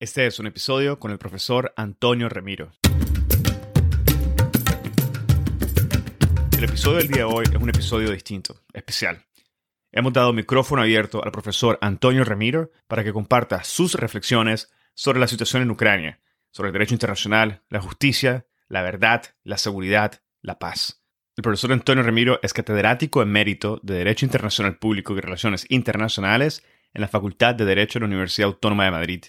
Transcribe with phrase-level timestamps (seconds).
[0.00, 2.70] Este es un episodio con el profesor Antonio Remiro.
[6.56, 9.26] El episodio del día de hoy es un episodio distinto, especial.
[9.90, 15.26] Hemos dado micrófono abierto al profesor Antonio Remiro para que comparta sus reflexiones sobre la
[15.26, 16.20] situación en Ucrania,
[16.52, 21.02] sobre el derecho internacional, la justicia, la verdad, la seguridad, la paz.
[21.36, 26.62] El profesor Antonio Remiro es catedrático emérito de Derecho Internacional Público y Relaciones Internacionales
[26.94, 29.24] en la Facultad de Derecho de la Universidad Autónoma de Madrid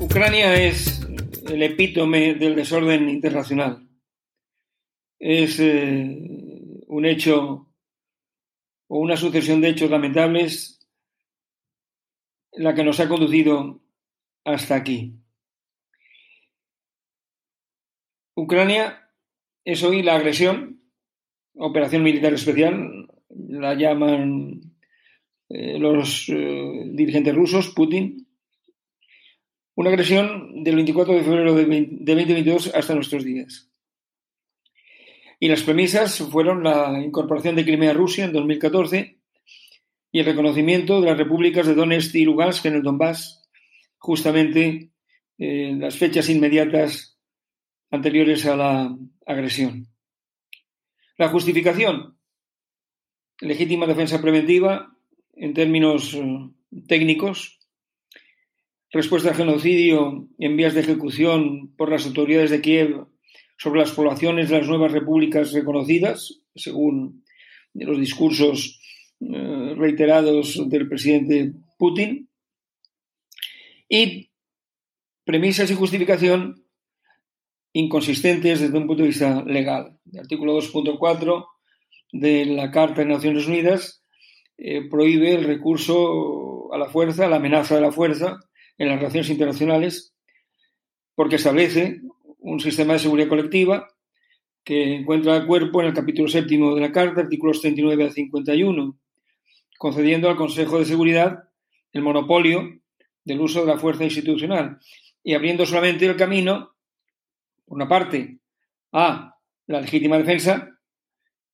[0.00, 1.06] Ucrania es
[1.46, 3.88] el epítome del desorden internacional.
[5.18, 6.16] Es eh,
[6.86, 7.68] un hecho
[8.88, 10.80] o una sucesión de hechos lamentables
[12.52, 13.80] la que nos ha conducido
[14.44, 15.19] hasta aquí.
[18.40, 19.06] Ucrania
[19.66, 20.80] es hoy la agresión,
[21.54, 24.62] operación militar especial, la llaman
[25.50, 28.26] eh, los eh, dirigentes rusos, Putin,
[29.74, 33.70] una agresión del 24 de febrero de, 2022 hasta nuestros días.
[35.38, 39.18] Y las premisas fueron la incorporación de Crimea a Rusia en 2014
[40.12, 43.46] y el reconocimiento de las repúblicas de Donetsk y Lugansk en el Donbass,
[43.98, 44.92] justamente
[45.36, 47.19] en las fechas inmediatas
[47.90, 48.96] anteriores a la
[49.26, 49.86] agresión.
[51.16, 52.18] La justificación,
[53.40, 54.96] legítima defensa preventiva
[55.34, 56.50] en términos eh,
[56.86, 57.58] técnicos,
[58.90, 63.06] respuesta al genocidio en vías de ejecución por las autoridades de Kiev
[63.58, 67.24] sobre las poblaciones de las nuevas repúblicas reconocidas, según
[67.74, 68.80] los discursos
[69.20, 72.28] eh, reiterados del presidente Putin,
[73.88, 74.30] y
[75.24, 76.64] premisas y justificación
[77.72, 79.98] inconsistentes desde un punto de vista legal.
[80.12, 81.46] El artículo 2.4
[82.12, 84.04] de la Carta de Naciones Unidas
[84.58, 88.38] eh, prohíbe el recurso a la fuerza, la amenaza de la fuerza
[88.78, 90.14] en las relaciones internacionales,
[91.14, 92.00] porque establece
[92.38, 93.88] un sistema de seguridad colectiva
[94.64, 98.98] que encuentra cuerpo en el capítulo séptimo de la Carta, artículos 39 a 51,
[99.78, 101.44] concediendo al Consejo de Seguridad
[101.92, 102.80] el monopolio
[103.24, 104.78] del uso de la fuerza institucional
[105.22, 106.72] y abriendo solamente el camino
[107.70, 108.40] por una parte,
[108.90, 109.36] a
[109.68, 110.76] la legítima defensa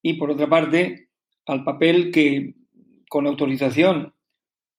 [0.00, 1.10] y, por otra parte,
[1.44, 2.54] al papel que,
[3.10, 4.14] con autorización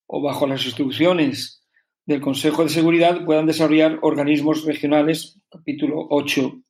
[0.08, 1.64] o bajo las instrucciones
[2.04, 6.60] del Consejo de Seguridad, puedan desarrollar organismos regionales, capítulo 8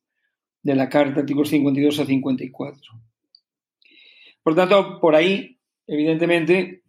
[0.61, 2.93] de la Carta, artículos 52 a 54.
[4.43, 6.83] Por tanto, por ahí, evidentemente,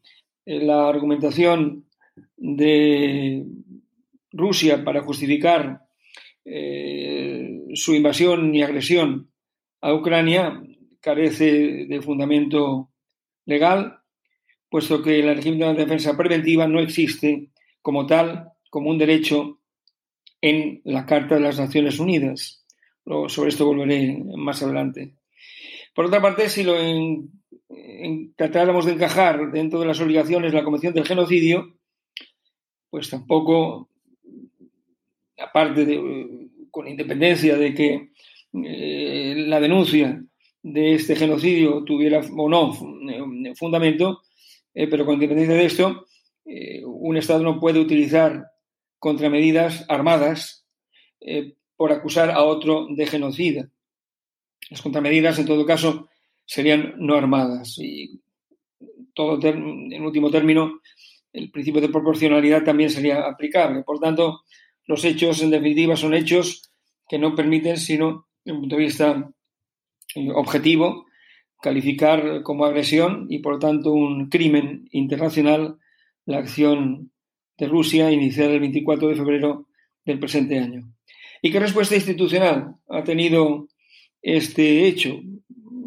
[0.44, 1.86] eh, la argumentación
[2.36, 3.42] de
[4.32, 5.80] Rusia para justificar
[6.44, 7.10] eh,
[7.74, 9.30] su invasión y agresión
[9.80, 10.62] a Ucrania
[11.00, 12.90] carece de fundamento
[13.46, 14.00] legal,
[14.68, 17.50] puesto que la régimen de defensa preventiva no existe
[17.82, 19.60] como tal, como un derecho
[20.40, 22.64] en la Carta de las Naciones Unidas.
[23.28, 25.16] Sobre esto volveré más adelante.
[25.94, 26.74] Por otra parte, si lo
[28.36, 31.76] tratáramos de encajar dentro de las obligaciones de la Convención del Genocidio,
[32.90, 33.88] pues tampoco
[35.38, 38.10] aparte de, con independencia de que
[38.52, 40.22] eh, la denuncia
[40.62, 42.72] de este genocidio tuviera o no
[43.08, 44.22] eh, fundamento,
[44.74, 46.06] eh, pero con independencia de esto,
[46.84, 48.44] un Estado no puede utilizar
[48.98, 50.66] contramedidas armadas
[51.76, 53.70] por acusar a otro de genocida.
[54.68, 56.08] Las contramedidas, en todo caso,
[56.44, 57.78] serían no armadas.
[57.78, 58.20] Y
[59.14, 60.80] todo en último término,
[61.32, 63.84] el principio de proporcionalidad también sería aplicable.
[63.84, 64.42] Por tanto,
[64.86, 66.70] los hechos, en definitiva, son hechos
[67.08, 69.30] que no permiten sino, desde un punto de vista
[70.34, 71.06] objetivo
[71.60, 75.76] calificar como agresión y por lo tanto un crimen internacional
[76.24, 77.12] la acción
[77.58, 79.68] de Rusia iniciada el 24 de febrero
[80.04, 80.92] del presente año.
[81.42, 83.68] ¿Y qué respuesta institucional ha tenido
[84.22, 85.20] este hecho?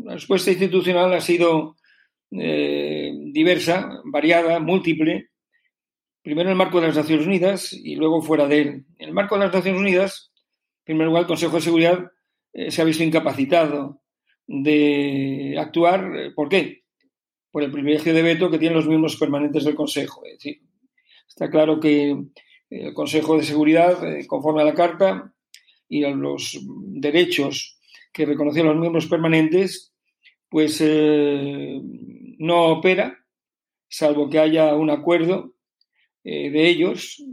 [0.04, 1.76] La respuesta institucional ha sido
[2.32, 5.30] eh, diversa, variada, múltiple,
[6.24, 8.86] primero en el marco de las Naciones Unidas y luego fuera de él.
[8.98, 10.32] En el marco de las Naciones Unidas,
[10.80, 12.12] en primer lugar, el Consejo de Seguridad
[12.54, 14.02] eh, se ha visto incapacitado
[14.48, 16.34] de actuar.
[16.34, 16.84] ¿Por qué?
[17.52, 20.26] Por el privilegio de veto que tienen los miembros permanentes del Consejo.
[20.26, 20.62] Es decir,
[21.28, 22.18] está claro que
[22.70, 25.34] el Consejo de Seguridad, eh, conforme a la Carta
[25.90, 27.80] y a los derechos
[28.12, 29.94] que reconocen los miembros permanentes,
[30.50, 31.82] pues eh,
[32.38, 33.26] no opera,
[33.90, 35.54] salvo que haya un acuerdo
[36.24, 37.24] eh, de ellos,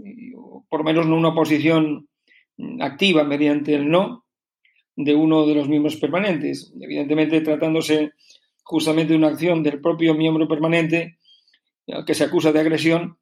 [0.68, 2.08] por lo menos no una posición
[2.80, 4.24] activa mediante el no
[4.96, 6.72] de uno de los miembros permanentes.
[6.80, 8.12] Evidentemente, tratándose
[8.62, 11.18] justamente de una acción del propio miembro permanente
[11.88, 13.18] al que se acusa de agresión,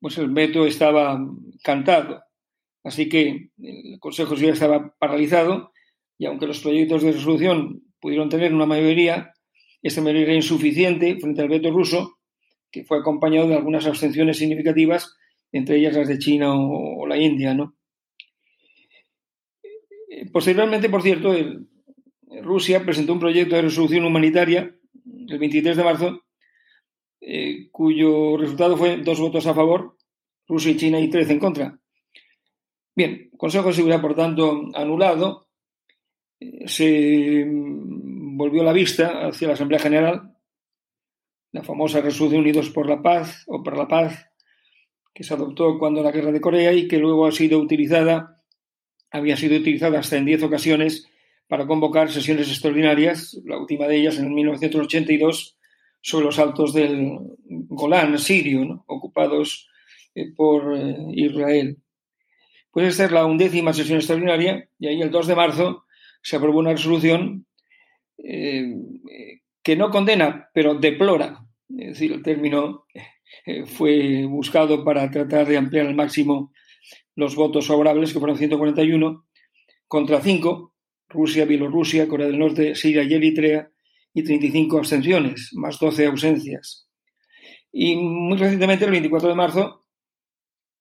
[0.00, 1.20] pues el veto estaba
[1.62, 2.22] cantado.
[2.84, 5.72] Así que el Consejo ya estaba paralizado
[6.18, 9.32] y aunque los proyectos de resolución pudieron tener una mayoría,
[9.82, 12.18] esta mayoría era insuficiente frente al veto ruso,
[12.72, 15.16] que fue acompañado de algunas abstenciones significativas,
[15.52, 17.54] entre ellas las de China o, la India.
[17.54, 17.76] ¿no?
[20.32, 21.34] Posteriormente, por cierto,
[22.42, 24.74] Rusia presentó un proyecto de resolución humanitaria
[25.28, 26.22] el 23 de marzo
[27.20, 29.96] eh, cuyo resultado fue dos votos a favor,
[30.48, 31.78] Rusia y China y tres en contra.
[32.96, 35.48] Bien, Consejo de Seguridad, por tanto, anulado,
[36.40, 40.31] eh, se volvió la vista hacia la Asamblea General,
[41.52, 44.28] la famosa resolución Unidos por la Paz o por la Paz,
[45.14, 48.42] que se adoptó cuando la guerra de Corea y que luego ha sido utilizada,
[49.10, 51.08] había sido utilizada hasta en diez ocasiones
[51.46, 55.58] para convocar sesiones extraordinarias, la última de ellas en el 1982
[56.00, 59.68] sobre los altos del Golán sirio, ocupados
[60.14, 61.78] eh, por eh, Israel.
[62.70, 65.84] Puede ser la undécima sesión extraordinaria y ahí el 2 de marzo
[66.22, 67.46] se aprobó una resolución
[68.16, 68.74] eh,
[69.62, 71.46] que no condena, pero deplora.
[71.68, 72.86] Es decir, el término
[73.66, 76.52] fue buscado para tratar de ampliar al máximo
[77.14, 79.26] los votos favorables, que fueron 141,
[79.86, 80.74] contra 5,
[81.08, 83.70] Rusia, Bielorrusia, Corea del Norte, Siria y Eritrea,
[84.14, 86.88] y 35 abstenciones, más 12 ausencias.
[87.70, 89.86] Y muy recientemente, el 24 de marzo,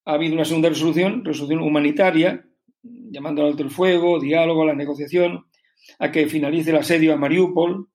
[0.05, 2.45] ha habido una segunda resolución, resolución humanitaria,
[2.83, 5.45] llamando al alto el fuego, diálogo, la negociación,
[5.99, 7.90] a que finalice el asedio a Mariupol,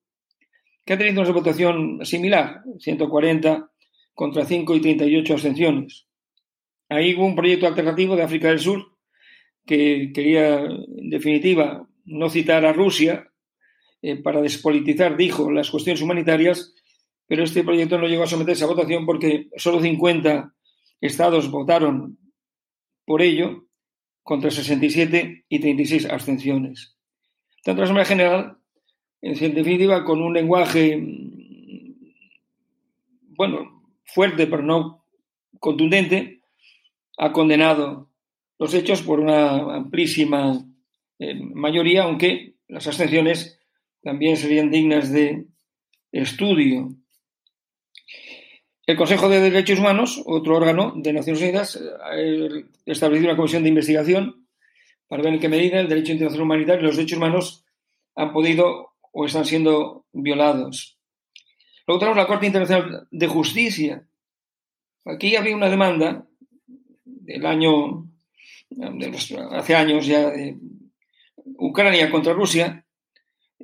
[0.87, 3.69] que ha tenido una votación similar, 140
[4.13, 6.07] contra 5 y 38 abstenciones.
[6.87, 8.97] Ahí hubo un proyecto alternativo de África del Sur
[9.65, 13.29] que quería, en definitiva, no citar a Rusia,
[14.01, 16.73] eh, para despolitizar, dijo, las cuestiones humanitarias,
[17.27, 20.53] pero este proyecto no llegó a someterse a votación porque solo 50
[21.01, 22.17] estados votaron
[23.03, 23.65] por ello,
[24.23, 26.97] contra 67 y 36 abstenciones.
[27.61, 28.57] Tanto la Asamblea General,
[29.21, 31.01] en definitiva, con un lenguaje,
[33.35, 35.03] bueno, fuerte pero no
[35.59, 36.41] contundente,
[37.17, 38.09] ha condenado
[38.59, 40.63] los hechos por una amplísima
[41.19, 43.59] eh, mayoría, aunque las abstenciones
[44.01, 45.45] también serían dignas de
[46.11, 46.89] estudio.
[48.85, 52.15] El Consejo de Derechos Humanos, otro órgano de Naciones Unidas, ha
[52.85, 54.47] establecido una comisión de investigación
[55.07, 57.65] para ver en qué medida el derecho internacional humanitario y los derechos humanos
[58.15, 60.99] han podido o están siendo violados.
[61.87, 64.07] Luego tenemos la Corte Internacional de Justicia.
[65.05, 66.27] Aquí había una demanda
[67.03, 68.07] del año,
[69.53, 70.59] hace años ya, de
[71.57, 72.85] Ucrania contra Rusia,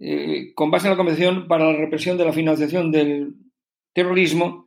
[0.02, 3.36] eh, con base en la Convención para la Represión de la Financiación del
[3.94, 4.66] Terrorismo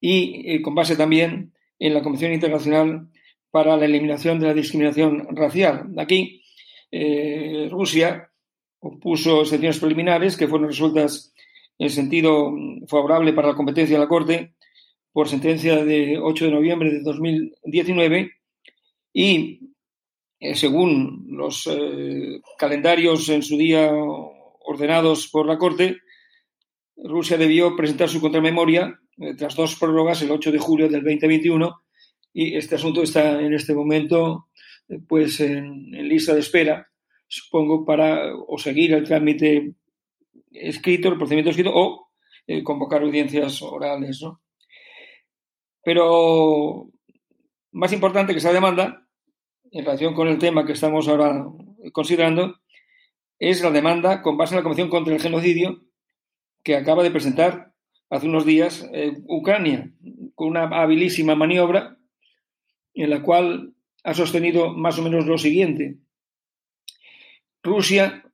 [0.00, 3.08] y eh, con base también en la Convención Internacional
[3.50, 5.92] para la Eliminación de la Discriminación Racial.
[5.98, 6.44] Aquí,
[6.92, 8.29] eh, Rusia
[8.80, 11.32] opuso excepciones preliminares que fueron resueltas
[11.78, 12.52] en sentido
[12.88, 14.54] favorable para la competencia de la Corte
[15.12, 18.30] por sentencia de 8 de noviembre de 2019
[19.12, 19.60] y
[20.54, 21.68] según los
[22.58, 23.90] calendarios en su día
[24.70, 25.98] ordenados por la Corte,
[26.96, 31.82] Rusia debió presentar su contramemoria eh, tras dos prórrogas el 8 de julio del 2021
[32.32, 34.48] y este asunto está en este momento
[34.88, 36.89] eh, pues en, lista de espera,
[37.30, 39.74] supongo, para o seguir el trámite
[40.50, 42.10] escrito, el procedimiento escrito o
[42.46, 44.20] eh, convocar audiencias orales.
[44.22, 44.42] ¿no?
[45.84, 46.90] Pero
[47.70, 49.06] más importante que esa demanda,
[49.70, 51.46] en relación con el tema que estamos ahora
[51.92, 52.56] considerando,
[53.38, 55.82] es la demanda con base en la Convención contra el Genocidio
[56.64, 57.72] que acaba de presentar
[58.10, 59.92] hace unos días eh, Ucrania,
[60.34, 61.96] con una habilísima maniobra
[62.92, 65.98] en la cual ha sostenido más o menos lo siguiente.
[67.62, 68.24] Rusia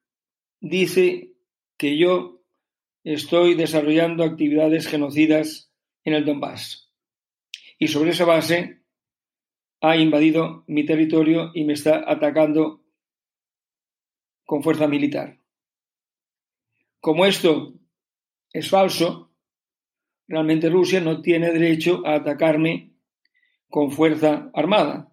[0.61, 1.33] dice
[1.77, 2.43] que yo
[3.03, 5.73] estoy desarrollando actividades genocidas
[6.05, 6.93] en el Donbass.
[7.79, 8.83] Y sobre esa base
[9.81, 12.83] ha invadido mi territorio y me está atacando
[14.45, 15.41] con fuerza militar.
[17.01, 17.75] Como esto
[18.53, 19.35] es falso,
[20.29, 22.95] realmente Rusia no tiene derecho a atacarme
[23.69, 25.13] con fuerza armada.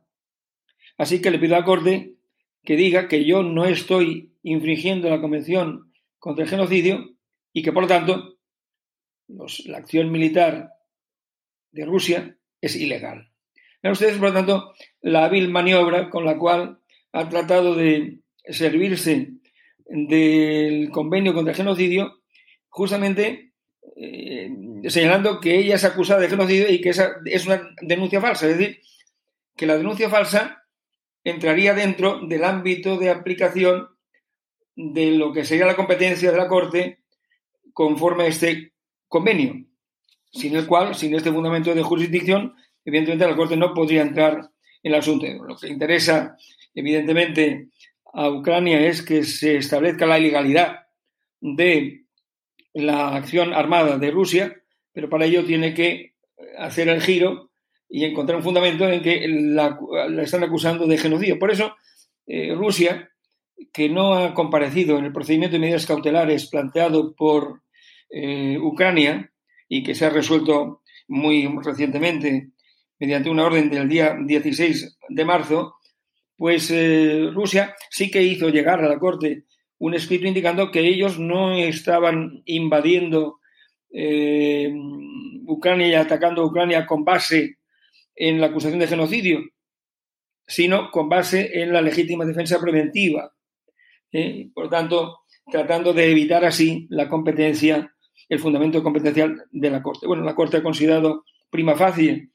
[0.97, 2.12] Así que le pido a Corte
[2.63, 7.15] que diga que yo no estoy infringiendo la Convención contra el Genocidio
[7.51, 8.37] y que, por lo tanto,
[9.27, 10.71] la acción militar
[11.71, 13.29] de Rusia es ilegal.
[13.81, 16.79] Ven ustedes, por lo tanto, la hábil maniobra con la cual
[17.11, 19.33] ha tratado de servirse
[19.85, 22.21] del convenio contra el genocidio,
[22.69, 23.53] justamente
[23.97, 24.49] eh,
[24.87, 28.47] señalando que ella es acusada de genocidio y que esa es una denuncia falsa.
[28.47, 28.79] Es decir,
[29.55, 30.62] que la denuncia falsa
[31.23, 33.89] entraría dentro del ámbito de aplicación
[34.75, 36.99] de lo que sería la competencia de la Corte
[37.73, 38.73] conforme a este
[39.07, 39.65] convenio,
[40.31, 44.49] sin el cual, sin este fundamento de jurisdicción, evidentemente la Corte no podría entrar
[44.81, 45.25] en el asunto.
[45.47, 46.35] Lo que interesa,
[46.73, 47.69] evidentemente,
[48.13, 50.87] a Ucrania es que se establezca la ilegalidad
[51.39, 52.05] de
[52.73, 54.61] la acción armada de Rusia,
[54.91, 56.15] pero para ello tiene que
[56.57, 57.51] hacer el giro
[57.95, 59.77] y encontrar un fundamento en que la,
[60.19, 61.37] están acusando de genocidio.
[61.37, 61.75] Por eso,
[62.25, 63.11] eh, Rusia,
[63.71, 67.61] que no ha comparecido en el procedimiento de medidas cautelares planteado por
[68.09, 69.31] eh, Ucrania
[69.69, 72.49] y que se ha resuelto muy recientemente
[72.97, 75.75] mediante una orden del día 16 de marzo,
[76.35, 79.43] pues eh, Rusia sí que hizo llegar a la Corte
[79.77, 83.39] un escrito indicando que ellos no estaban invadiendo
[85.45, 87.57] Ucrania y atacando Ucrania con base
[88.15, 89.41] en la acusación de genocidio,
[90.45, 93.33] sino con base en la legítima defensa preventiva.
[94.11, 94.49] ¿eh?
[94.53, 95.19] Por tanto,
[95.51, 97.93] tratando de evitar así la competencia,
[98.29, 100.07] el fundamento competencial de la Corte.
[100.07, 102.29] Bueno, la Corte ha considerado prima facie,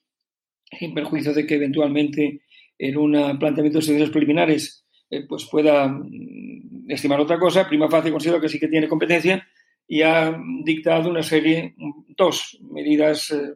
[0.71, 2.43] en perjuicio de que eventualmente
[2.79, 8.13] en un planteamiento de estudios preliminares eh, pues pueda mm, estimar otra cosa, prima facie
[8.13, 9.47] considero que sí que tiene competencia
[9.87, 11.75] y ha dictado una serie,
[12.09, 13.55] dos medidas eh,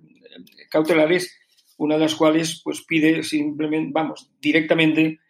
[0.71, 1.39] cautelares,
[1.83, 5.21] una de las cuales pues pide simplemente, vamos, directamente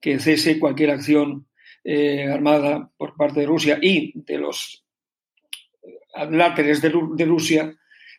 [0.00, 1.46] que cese cualquier acción
[1.84, 4.84] eh, armada por parte de Rusia y de los
[6.30, 6.90] láteres de,
[7.24, 7.74] Rusia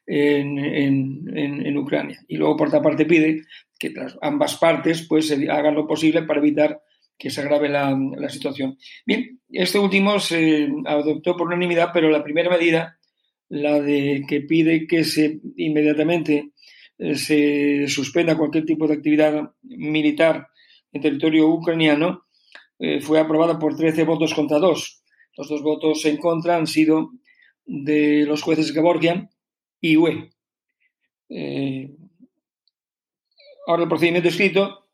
[0.08, 2.20] en, Ucrania.
[2.28, 3.42] Y luego, por otra parte, pide
[3.78, 6.82] que ambas partes pues, hagan lo posible para evitar
[7.18, 8.78] que se agrave la, situación.
[9.06, 12.98] Bien, este último se adoptó por unanimidad, pero la primera medida,
[13.50, 16.52] la de que pide que se inmediatamente eh,
[17.16, 20.48] se suspenda cualquier tipo de actividad militar
[20.92, 22.26] en territorio ucraniano,
[22.80, 25.04] eh, fue aprobada por 13 votos contra 2.
[25.38, 27.12] Los dos votos en contra han sido
[27.66, 29.30] de los jueces Gevorgian
[29.80, 30.32] y UE.
[31.30, 31.96] Eh,
[33.68, 34.88] Ahora, el procedimiento escrito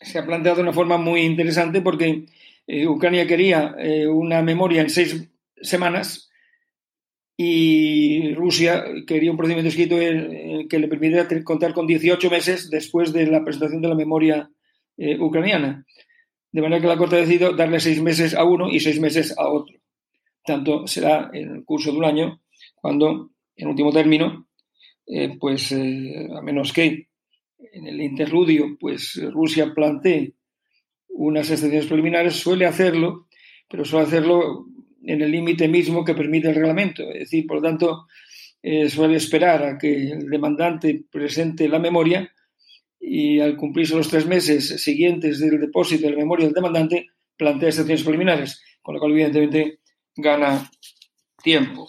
[0.00, 2.26] se ha planteado de una forma muy interesante porque
[2.66, 5.30] eh, Ucrania quería eh, una memoria en seis
[5.60, 6.30] semanas
[7.36, 9.96] y Rusia quería un procedimiento escrito
[10.68, 14.50] que le permitiera contar con 18 meses después de la presentación de la memoria
[14.96, 15.84] eh, ucraniana.
[16.50, 19.36] De manera que la Corte ha decidido darle seis meses a uno y seis meses
[19.38, 19.78] a otro.
[20.44, 22.42] Tanto será en el curso de un año
[22.74, 24.48] cuando, en último término,
[25.40, 27.08] pues a menos que
[27.72, 30.34] en el interludio, pues Rusia plantee
[31.08, 33.28] unas excepciones preliminares, suele hacerlo,
[33.68, 34.66] pero suele hacerlo
[35.04, 37.02] en el límite mismo que permite el reglamento.
[37.10, 38.06] Es decir, por lo tanto,
[38.62, 42.30] eh, suele esperar a que el demandante presente la memoria
[43.00, 47.70] y al cumplirse los tres meses siguientes del depósito de la memoria del demandante, plantea
[47.70, 49.80] excepciones preliminares, con lo cual evidentemente
[50.14, 50.70] gana
[51.42, 51.88] tiempo.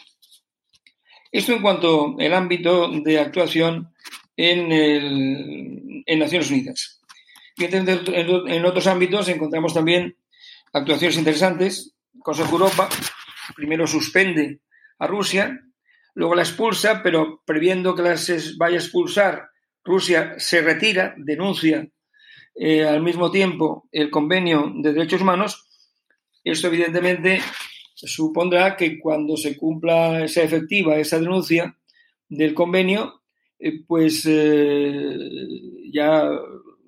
[1.31, 3.93] Esto en cuanto al ámbito de actuación
[4.37, 7.01] en, el, en Naciones Unidas.
[7.57, 10.17] En, otros ámbitos encontramos también
[10.71, 11.92] actuaciones interesantes.
[12.19, 12.89] Consejo Europa
[13.55, 14.61] primero suspende
[14.99, 15.59] a Rusia,
[16.13, 19.49] luego la expulsa, pero previendo que las vaya a expulsar,
[19.83, 21.87] Rusia se retira, denuncia
[22.55, 25.67] eh, al mismo tiempo el convenio de derechos humanos.
[26.43, 27.41] Esto evidentemente
[27.95, 31.77] supondrá que cuando se cumpla, sea efectiva esa denuncia
[32.29, 33.21] del convenio,
[33.59, 35.17] eh, pues eh,
[35.91, 36.29] ya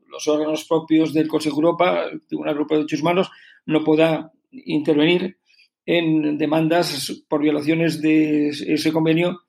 [0.07, 3.31] los órganos propios del Consejo de Europa, el Tribunal Europeo de Derechos Humanos,
[3.65, 4.31] no pueda
[4.65, 5.37] intervenir
[5.85, 9.41] en demandas por violaciones de ese convenio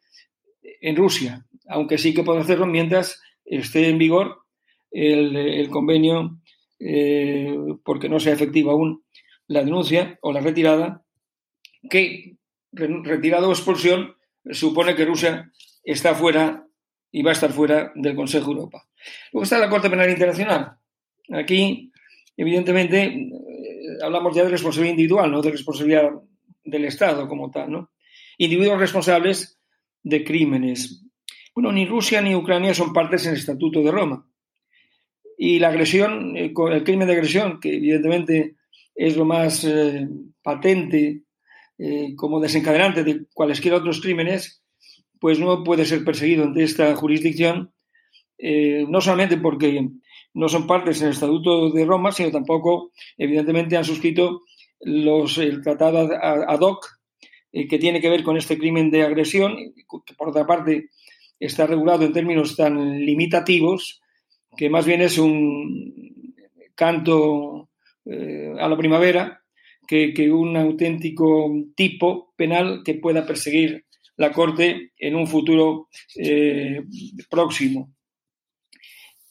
[0.81, 4.43] en Rusia, aunque sí que puede hacerlo mientras esté en vigor
[4.91, 6.41] el, convenio,
[6.79, 9.05] eh, porque no sea efectiva aún
[9.47, 11.05] la denuncia o la retirada,
[11.89, 12.37] que
[12.73, 14.17] retirada o expulsión
[14.51, 15.51] supone que Rusia
[15.83, 16.67] está fuera
[17.11, 18.89] y va a estar fuera del Consejo de Europa.
[19.33, 20.77] Luego está la Corte Penal Internacional.
[21.33, 21.93] Aquí,
[22.37, 23.31] evidentemente,
[24.03, 26.11] hablamos ya de responsabilidad individual, no de responsabilidad
[26.65, 27.91] del Estado como tal, ¿no?
[28.39, 29.59] Individuos responsables
[30.03, 31.05] de crímenes.
[31.55, 34.29] Bueno, ni Rusia ni Ucrania son partes en el Estatuto de Roma.
[35.39, 38.57] Y la agresión, eh, el crimen de agresión, que evidentemente
[38.95, 40.09] es lo más eh,
[40.43, 41.23] patente
[42.17, 44.63] como desencadenante de cualesquier otros crímenes,
[45.21, 47.73] pues no puede ser perseguido ante esta jurisdicción,
[48.39, 49.89] eh, no solamente porque
[50.37, 54.43] no son partes en el Estatuto de Roma, sino tampoco, evidentemente, han suscrito
[54.81, 56.87] los, el tratado ad hoc
[57.53, 59.57] eh, que tiene que ver con este crimen de agresión,
[60.05, 60.91] que por otra parte
[61.41, 64.03] está regulado en términos tan limitativos
[64.57, 66.35] que más bien es un
[66.75, 67.71] canto
[68.05, 69.43] eh, a la primavera
[69.89, 73.87] que, un auténtico tipo penal que pueda perseguir
[74.19, 76.83] la Corte en un futuro eh,
[77.31, 77.96] próximo.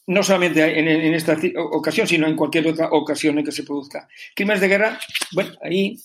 [0.06, 4.08] No solamente en, esta ocasión, sino en cualquier otra ocasión en que se produzca.
[4.34, 5.00] Crímenes de guerra,
[5.32, 5.98] bueno, ahí,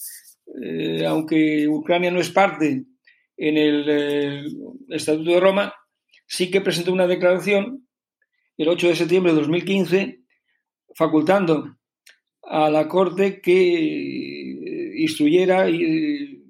[0.62, 2.84] eh, aunque Ucrania no es parte
[3.38, 4.44] en el eh,
[4.90, 5.74] Estatuto de Roma,
[6.26, 7.88] sí que presentó una declaración
[8.58, 10.20] el 8 de septiembre de 2015
[10.96, 11.78] facultando
[12.44, 16.42] a la Corte que instruyera y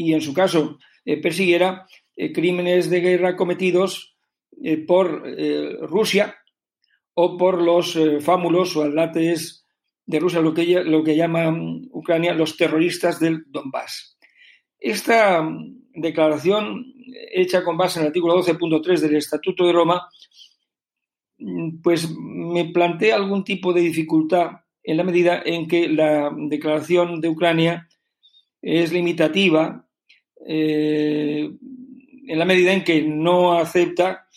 [0.00, 4.09] y en su caso eh, persiguiera eh, crímenes de guerra cometidos
[4.62, 5.24] eh, por
[5.88, 6.36] Rusia
[7.14, 9.66] o por los fámulos o atlates
[10.06, 11.54] de Rusia, lo que, lo que llama
[11.90, 14.18] Ucrania los terroristas del Donbass.
[14.78, 15.46] Esta
[15.94, 16.94] declaración,
[17.32, 20.08] hecha con base en el artículo 12.3 del Estatuto de Roma,
[21.82, 24.50] pues me plantea algún tipo de dificultad
[24.82, 27.88] en la medida en que la declaración de Ucrania
[28.62, 29.86] es limitativa
[30.46, 31.50] eh,
[32.30, 34.28] en la medida en que no acepta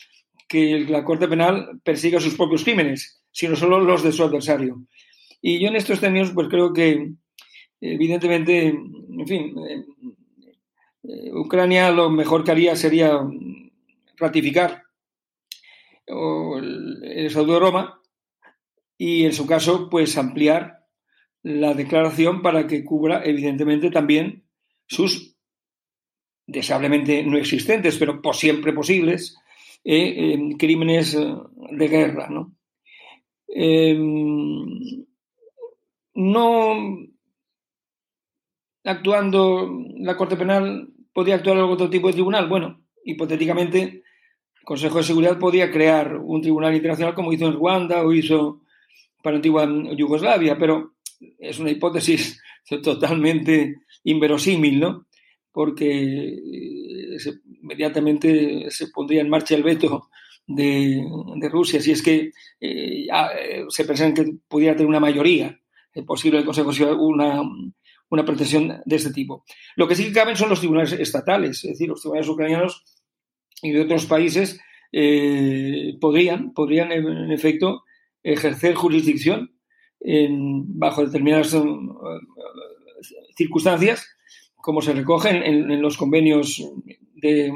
[0.47, 4.81] que la Corte Penal persiga sus propios crímenes, sino solo los de su adversario.
[5.39, 7.11] Y yo en estos términos, pues creo que,
[7.79, 9.55] evidentemente, en fin,
[11.03, 13.19] eh, Ucrania lo mejor que haría sería
[14.17, 14.85] ratificar
[16.07, 18.01] el, el Estatuto de Roma
[18.97, 20.79] y, en su caso, pues ampliar
[21.43, 24.45] la declaración para que cubra, evidentemente, también
[24.87, 25.32] sus
[26.45, 29.37] deseablemente no existentes, pero por siempre posibles,
[29.83, 31.35] eh, crímenes eh,
[31.71, 32.29] de guerra.
[32.29, 32.55] ¿no?
[33.47, 35.05] Em,
[36.15, 36.97] no
[38.83, 42.47] actuando la Corte Penal, podría actuar algún otro tipo de tribunal.
[42.47, 48.03] Bueno, hipotéticamente, el Consejo de Seguridad podría crear un tribunal internacional como hizo en Ruanda
[48.03, 48.61] o hizo
[49.21, 50.95] para antigua Yugoslavia, pero
[51.39, 52.41] es una hipótesis
[52.83, 55.05] totalmente inverosímil, ¿no?
[55.53, 57.17] Porque eh,
[57.61, 60.09] inmediatamente se pondría en marcha el veto
[60.47, 61.05] de,
[61.49, 65.57] Rusia, si es que eh, eh, se pensaban que pudiera tener una mayoría
[66.07, 67.43] posible el Consejo una,
[68.09, 69.45] una pretensión de este tipo.
[69.75, 72.83] Lo que sí que caben son los tribunales estatales, es decir, los tribunales ucranianos
[73.61, 74.59] y de otros países
[76.01, 77.83] podrían, podrían en, efecto
[78.23, 79.55] ejercer jurisdicción
[80.01, 81.55] bajo determinadas
[83.37, 84.07] circunstancias
[84.63, 86.63] como se recogen en, los convenios
[87.15, 87.51] de,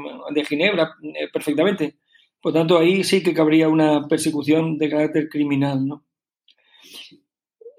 [0.46, 1.96] Ginebra eh, perfectamente.
[2.38, 5.86] Por tanto, ahí sí que cabría una persecución de carácter criminal.
[5.86, 6.04] ¿no?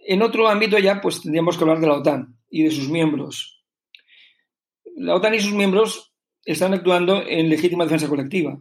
[0.07, 3.63] En otro ámbito ya, pues tendríamos que hablar de la OTAN y de sus miembros.
[4.95, 6.11] La OTAN y sus miembros
[6.43, 8.59] están actuando en legítima defensa colectiva.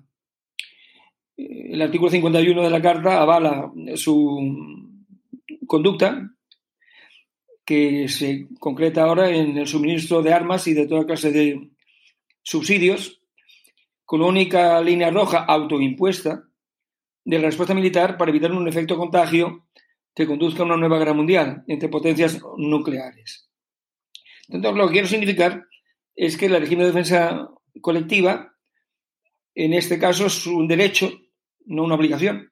[1.34, 4.38] El artículo 51 de la Carta avala su
[5.66, 6.30] conducta
[7.68, 11.68] que se concreta ahora en el suministro de armas y de toda clase de
[12.42, 13.20] subsidios,
[14.06, 16.44] con la única línea roja autoimpuesta
[17.26, 19.66] de la respuesta militar para evitar un efecto contagio
[20.14, 23.50] que conduzca a una nueva guerra mundial entre potencias nucleares.
[24.48, 25.66] Entonces, lo que quiero significar
[26.16, 27.50] es que la régimen de defensa
[27.82, 28.54] colectiva,
[29.54, 31.12] en este caso, es un derecho,
[31.66, 32.50] no una obligación.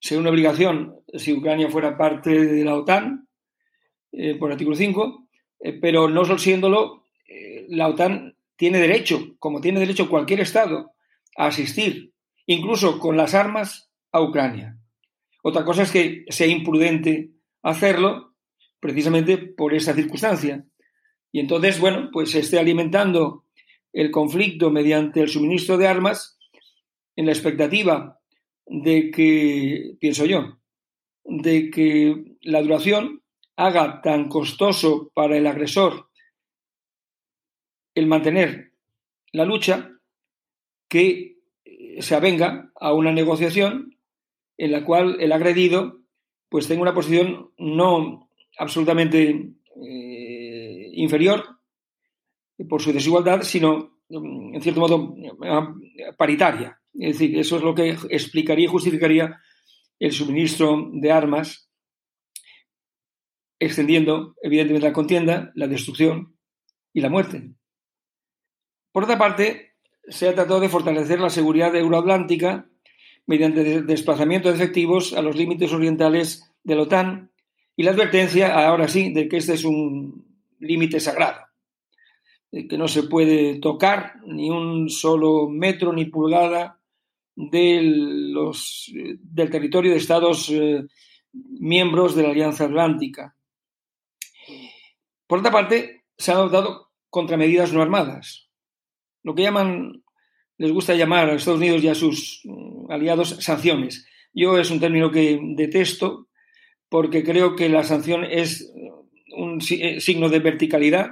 [0.00, 3.27] Sería una obligación si Ucrania fuera parte de la OTAN,
[4.12, 5.28] eh, por el artículo 5,
[5.60, 10.92] eh, pero no solo siéndolo, eh, la OTAN tiene derecho, como tiene derecho cualquier Estado,
[11.36, 12.12] a asistir,
[12.46, 14.78] incluso con las armas, a Ucrania.
[15.42, 17.30] Otra cosa es que sea imprudente
[17.62, 18.34] hacerlo
[18.80, 20.64] precisamente por esa circunstancia,
[21.32, 23.44] y entonces, bueno, pues se esté alimentando
[23.92, 26.38] el conflicto mediante el suministro de armas
[27.16, 28.18] en la expectativa
[28.66, 30.58] de que, pienso yo,
[31.24, 33.22] de que la duración
[33.58, 36.08] haga tan costoso para el agresor
[37.92, 38.72] el mantener
[39.32, 39.90] la lucha
[40.88, 41.38] que
[41.98, 43.98] se avenga a una negociación
[44.56, 45.98] en la cual el agredido
[46.48, 49.50] pues tenga una posición no absolutamente
[49.84, 51.44] eh, inferior
[52.68, 55.16] por su desigualdad, sino mm, en cierto modo
[56.16, 56.80] paritaria.
[56.94, 59.40] Es decir, eso es lo que explicaría y justificaría
[59.98, 61.67] el suministro de armas,
[63.58, 66.36] extendiendo evidentemente la contienda, la destrucción
[66.92, 67.50] y la muerte.
[68.92, 69.74] Por otra parte,
[70.08, 72.68] se ha tratado de fortalecer la seguridad euroatlántica
[73.26, 77.30] mediante desplazamiento de efectivos a los límites orientales de la OTAN
[77.76, 80.26] y la advertencia, ahora sí, de que este es un
[80.58, 81.42] límite sagrado,
[82.50, 86.80] que no se puede tocar ni un solo metro ni pulgada
[87.36, 87.80] de
[89.22, 90.84] del territorio de Estados eh,
[91.32, 93.36] miembros de la Alianza Atlántica.
[95.28, 98.48] Por otra parte, se han adoptado contramedidas no armadas,
[99.22, 100.02] lo que llaman,
[100.56, 104.06] les gusta llamar a Estados Unidos y a sus mm, aliados sanciones.
[104.32, 106.28] Yo es un término que detesto
[106.88, 108.72] porque creo que la sanción es
[109.36, 111.10] un eh, signo de verticalidad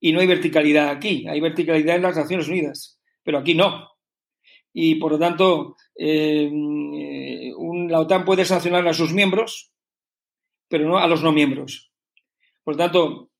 [0.00, 3.90] y no hay verticalidad aquí, hay verticalidad en las Naciones Unidas, pero aquí no.
[4.72, 6.50] Y por lo tanto, eh,
[7.88, 9.72] la OTAN puede sancionar a sus miembros,
[10.68, 11.92] pero no a los no miembros.
[12.64, 13.30] Por lo tanto,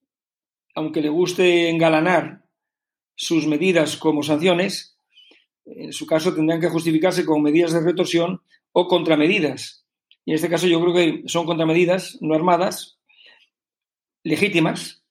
[0.74, 2.44] aunque le guste engalanar
[3.14, 4.98] sus medidas como sanciones,
[5.64, 9.87] en su caso tendrán que justificarse con medidas de retorsión o contramedidas.
[10.24, 12.98] Y en este caso yo creo que son contramedidas no armadas,
[14.22, 15.04] legítimas,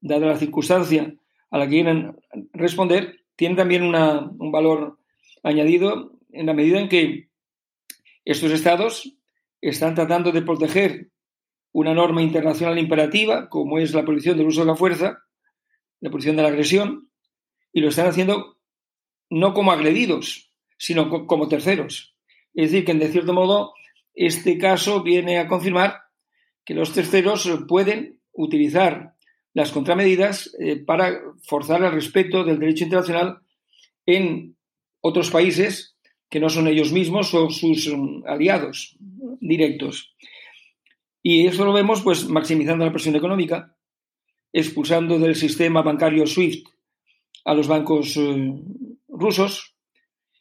[0.00, 1.14] dada la circunstancia
[1.50, 2.16] a la que quieren
[2.52, 4.98] responder, tienen también un valor
[5.42, 7.28] añadido en la medida en que
[8.24, 9.16] estos estados
[9.60, 11.10] están tratando de proteger
[11.74, 15.24] una norma internacional imperativa, como es la prohibición del uso de la fuerza,
[16.00, 17.10] la prohibición de la agresión,
[17.72, 18.58] y lo están haciendo
[19.28, 22.14] no como agredidos, sino como terceros.
[22.54, 23.74] Es decir, que de cierto modo
[24.14, 26.02] este caso viene a confirmar
[26.64, 29.14] que los terceros pueden utilizar
[29.52, 33.40] las contramedidas eh, para forzar el respeto del derecho internacional
[34.06, 34.56] en
[35.00, 35.96] otros países
[36.30, 38.96] que no son ellos mismos o sus um, aliados
[39.40, 40.14] directos.
[41.26, 43.74] Y eso lo vemos pues maximizando la presión económica,
[44.52, 46.68] expulsando del sistema bancario SWIFT
[47.46, 48.52] a los bancos eh,
[49.08, 49.74] rusos,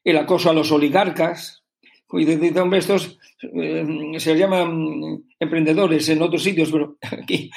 [0.04, 1.64] el acoso a los oligarcas.
[2.12, 3.86] Y de, estos eh,
[4.18, 7.50] se llaman emprendedores en otros sitios, pero aquí,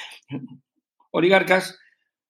[1.11, 1.81] oligarcas,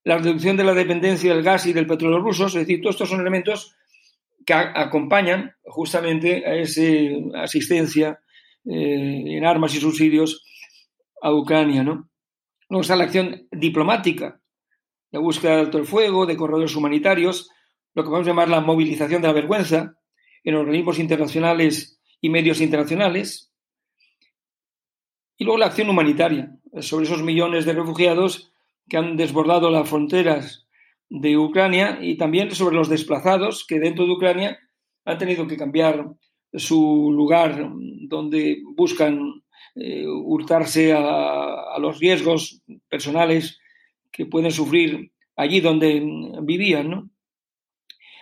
[0.03, 3.11] la reducción de la dependencia del gas y del petróleo rusos, es decir, todos estos
[3.11, 3.77] son elementos
[4.47, 6.81] que acompañan justamente a esa
[7.43, 8.21] asistencia
[8.65, 10.43] eh, en armas y subsidios
[11.21, 11.83] a Ucrania.
[11.83, 12.09] ¿no?
[12.69, 14.41] Luego está la acción diplomática,
[15.11, 17.51] la búsqueda de alto el fuego, de corredores humanitarios,
[17.95, 19.95] lo que podemos llamar la movilización de la vergüenza
[20.45, 23.53] en organismos internacionales y medios internacionales.
[25.39, 28.53] Y luego la acción humanitaria sobre esos millones de refugiados
[28.89, 30.67] que han desbordado las fronteras
[31.09, 34.59] de Ucrania y también sobre los desplazados que dentro de Ucrania
[35.05, 36.07] han tenido que cambiar
[36.53, 37.71] su lugar
[38.09, 39.43] donde buscan
[39.79, 43.61] eh, hurtarse a, los riesgos personales
[44.11, 46.03] que pueden sufrir allí donde
[46.43, 46.91] vivían.
[46.91, 47.11] ¿no?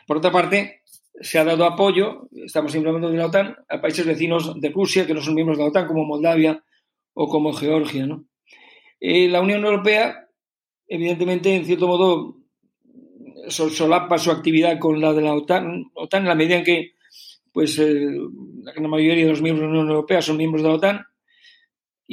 [0.04, 0.82] Por otra parte,
[1.20, 5.14] se ha dado apoyo, estamos implementando de la OTAN, a países vecinos de Rusia que
[5.14, 6.60] no son miembros de la OTAN, como Moldavia
[7.12, 8.04] o como Georgia.
[8.04, 8.24] ¿no?
[8.98, 10.28] Eh, la Unión Europea,
[10.88, 12.36] evidentemente, en cierto modo,
[13.48, 16.94] solapa su actividad con la de la OTAN, OTAN en la medida en que
[17.52, 18.08] pues, eh,
[18.74, 21.06] la mayoría de los miembros de la Unión Europea son miembros de la OTAN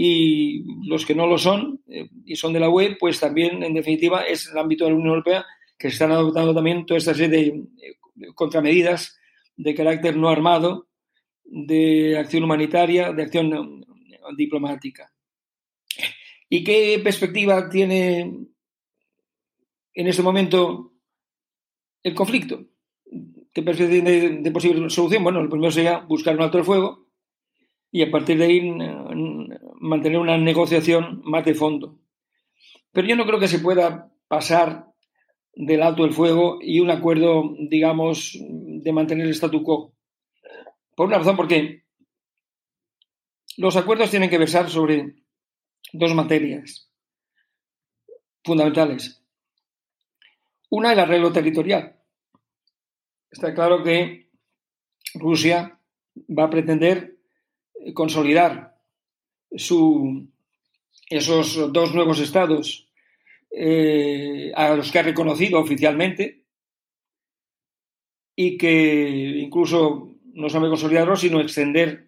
[0.03, 3.75] y los que no lo son eh, y son de la UE, pues también, en
[3.75, 5.45] definitiva, es el ámbito de la Unión Europea
[5.77, 9.19] que se están adoptando también toda esta serie de contramedidas
[9.55, 10.87] de carácter no armado,
[11.43, 13.85] de acción humanitaria, de acción
[14.35, 15.13] diplomática.
[16.49, 18.21] ¿Y qué perspectiva tiene
[19.93, 20.93] en este momento
[22.01, 22.65] el conflicto?
[23.53, 25.23] ¿Qué perspectiva de, de posible solución?
[25.23, 27.00] Bueno, lo primero sería buscar un alto el fuego
[27.91, 28.61] y a partir de ahí
[29.79, 31.99] mantener una negociación más de fondo.
[32.91, 34.87] Pero yo no creo que se pueda pasar
[35.53, 39.93] del alto el fuego y un acuerdo, digamos, de mantener el statu quo.
[40.95, 41.83] Por una razón, porque
[43.57, 45.15] los acuerdos tienen que versar sobre
[45.91, 46.89] dos materias
[48.43, 49.21] fundamentales.
[50.69, 51.97] Una, el arreglo territorial.
[53.29, 54.29] Está claro que
[55.15, 55.79] Rusia
[56.37, 57.20] va a pretender
[57.93, 58.77] consolidar
[59.49, 60.27] esos
[61.73, 62.89] dos nuevos estados
[63.51, 66.45] eh, a los que ha reconocido oficialmente
[68.35, 72.07] y que incluso no sabe consolidarlos, sino extender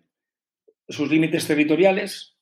[0.88, 2.38] sus límites territoriales.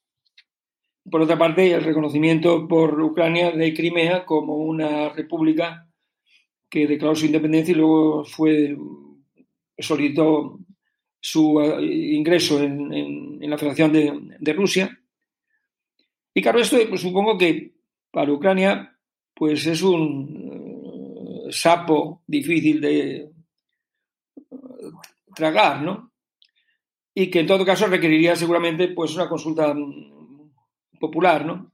[1.09, 5.87] Por otra parte, el reconocimiento por Ucrania de Crimea como una república
[6.69, 8.77] que declaró su independencia y luego fue
[9.77, 10.59] solicitó
[11.21, 13.93] su eh, ingreso en, la Federación
[14.39, 14.99] de, Rusia.
[16.33, 17.75] Y claro, esto pues, supongo que
[18.09, 18.97] para Ucrania
[19.33, 23.29] pues es un eh, sapo difícil de eh,
[25.35, 26.11] tragar, ¿no?
[27.13, 30.51] Y que en todo caso requeriría seguramente pues una consulta mm,
[30.99, 31.71] popular, ¿no?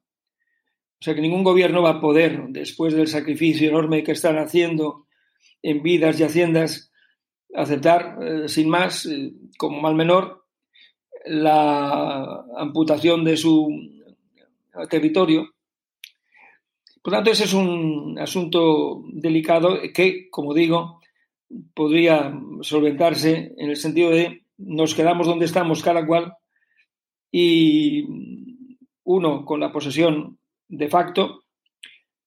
[0.99, 5.05] O sea que ningún gobierno va a poder, después del sacrificio enorme que están haciendo
[5.61, 6.91] en vidas y haciendas,
[7.53, 10.45] aceptar eh, sin más, eh, como mal menor,
[11.25, 13.69] la amputación de su
[14.89, 15.53] territorio.
[17.01, 21.01] Por tanto, ese es un asunto delicado que, como digo,
[21.73, 26.33] podría solventarse en el sentido de nos quedamos donde estamos cada cual
[27.31, 28.05] y
[29.03, 31.43] uno con la posesión de facto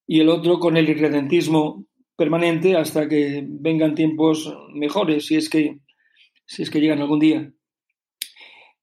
[0.06, 1.84] y el otro con el irredentismo
[2.20, 5.78] permanente hasta que vengan tiempos mejores, si es que,
[6.44, 7.50] si es que llegan algún día.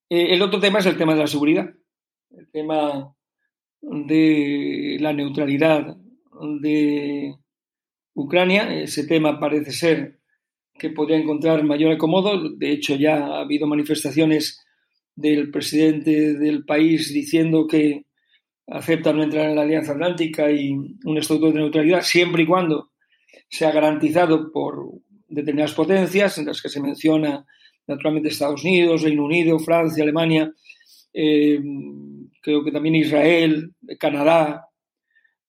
[0.09, 1.69] Eh, el otro tema es el tema de la seguridad,
[2.31, 3.13] el tema
[3.79, 5.97] de la neutralidad
[6.61, 7.35] de
[8.15, 8.73] Ucrania.
[8.73, 10.19] Ese tema parece ser
[10.73, 12.49] que podría encontrar mayor acomodo.
[12.57, 14.65] De hecho, ya ha habido manifestaciones
[15.15, 18.07] del presidente del país diciendo que
[18.65, 22.96] acepta no entrar en la Alianza Atlántica y un estatuto de neutralidad, siempre y cuando
[23.49, 24.91] sea garantizado por
[25.27, 27.45] determinadas potencias, en las que se menciona
[27.87, 30.53] naturalmente Estados Unidos, Reino Unido, Francia, Alemania,
[31.13, 31.59] eh,
[32.41, 34.67] creo que también Israel, Canadá.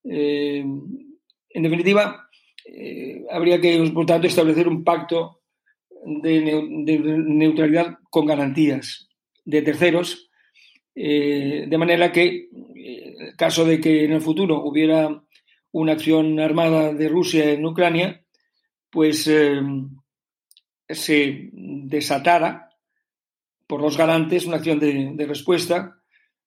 [0.04, 2.28] Eh, en definitiva,
[2.64, 5.42] eh, habría que, por tanto, establecer un pacto
[6.04, 9.08] de, neutralidad con garantías
[9.44, 10.30] de terceros,
[10.94, 15.22] de manera que, en caso de que en el futuro hubiera
[15.72, 18.24] una acción armada de Rusia en Ucrania,
[18.90, 19.60] pues eh,
[20.88, 22.70] se desatara
[23.66, 26.00] por los garantes una acción de, respuesta,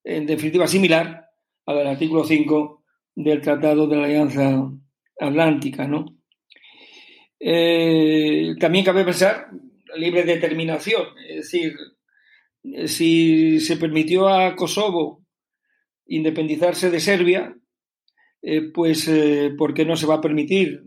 [0.03, 1.29] en definitiva similar
[1.67, 2.83] al artículo 5
[3.15, 4.71] del Tratado de la Alianza
[5.19, 5.87] Atlántica.
[5.87, 6.05] ¿no?
[7.39, 9.49] Eh, también cabe pensar
[9.95, 11.75] libre determinación, es decir,
[12.85, 15.25] si se permitió a Kosovo
[16.05, 17.55] independizarse de Serbia,
[18.41, 20.83] eh, pues eh, ¿por qué no se va a permitir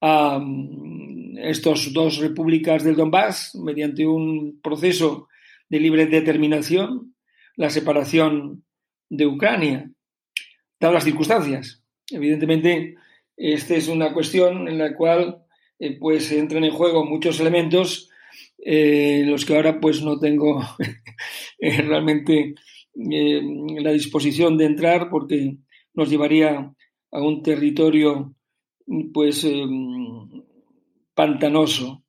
[0.00, 5.28] a mm, estos dos repúblicas del Donbass, mediante un proceso
[5.68, 7.14] de libre determinación,
[7.56, 8.64] la separación
[9.10, 9.90] de Ucrania,
[10.80, 11.84] dadas las circunstancias?
[12.10, 12.94] Evidentemente,
[13.36, 15.44] esta es una cuestión en la cual
[15.78, 18.08] eh, pues entran en juego muchos elementos
[18.64, 20.62] los que ahora pues no tengo
[21.60, 22.54] realmente
[22.94, 25.56] la disposición de entrar porque
[25.94, 26.72] nos llevaría
[27.10, 28.34] a un territorio
[29.12, 30.42] pues em,
[31.14, 32.04] pantanoso.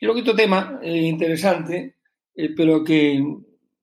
[0.00, 1.96] Y luego otro tema eh, interesante,
[2.34, 3.22] eh, pero que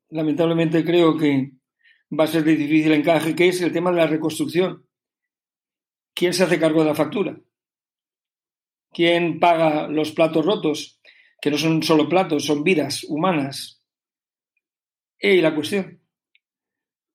[0.10, 1.52] lamentablemente creo que
[2.18, 4.86] va a ser de difícil encaje, que es el tema de la reconstrucción.
[6.14, 7.40] ¿Quién se hace cargo de la factura?
[8.92, 11.00] ¿Quién paga los platos rotos?
[11.40, 13.82] Que no son solo platos, son vidas humanas.
[15.20, 15.99] Y la cuestión.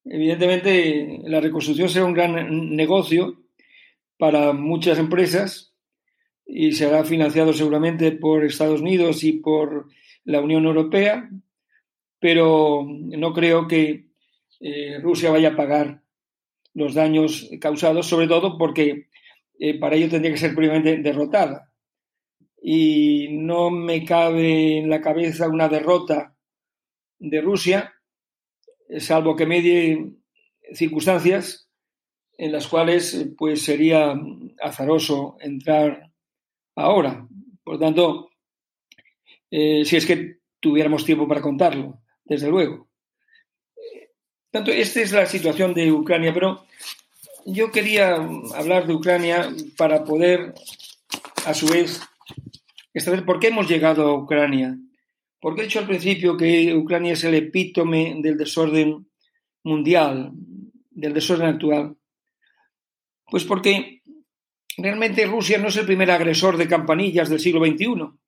[0.04, 3.40] Evidentemente, la reconstrucción será un gran negocio
[4.18, 5.74] para muchas empresas
[6.46, 9.88] y será financiado seguramente por Estados Unidos y por
[10.24, 11.30] la Unión Europea,
[12.18, 14.08] pero no creo que
[14.60, 16.02] eh, Rusia vaya a pagar
[16.74, 19.08] los daños causados, sobre todo porque
[19.58, 21.70] eh, para ello tendría que ser previamente derrotada.
[22.60, 26.34] Y no me cabe en la cabeza una derrota
[27.18, 27.93] de Rusia
[28.98, 30.12] salvo que medie
[30.72, 31.68] circunstancias
[32.36, 34.14] en las cuales pues sería
[34.60, 36.10] azaroso entrar
[36.74, 37.26] ahora.
[37.62, 38.30] Por lo tanto,
[39.50, 42.88] eh, si es que tuviéramos tiempo para contarlo, desde luego.
[44.50, 46.64] Tanto, esta es la situación de Ucrania, pero
[47.44, 48.16] yo quería
[48.54, 50.54] hablar de Ucrania para poder,
[51.44, 52.00] a su vez,
[52.92, 54.76] establecer por qué hemos llegado a Ucrania.
[55.44, 59.10] Porque he dicho al principio que Ucrania es el epítome del desorden
[59.62, 60.30] mundial,
[60.90, 61.98] del desorden actual.
[63.26, 64.02] Pues porque
[64.78, 68.18] realmente Rusia no es el primer agresor de campanillas del siglo XXI.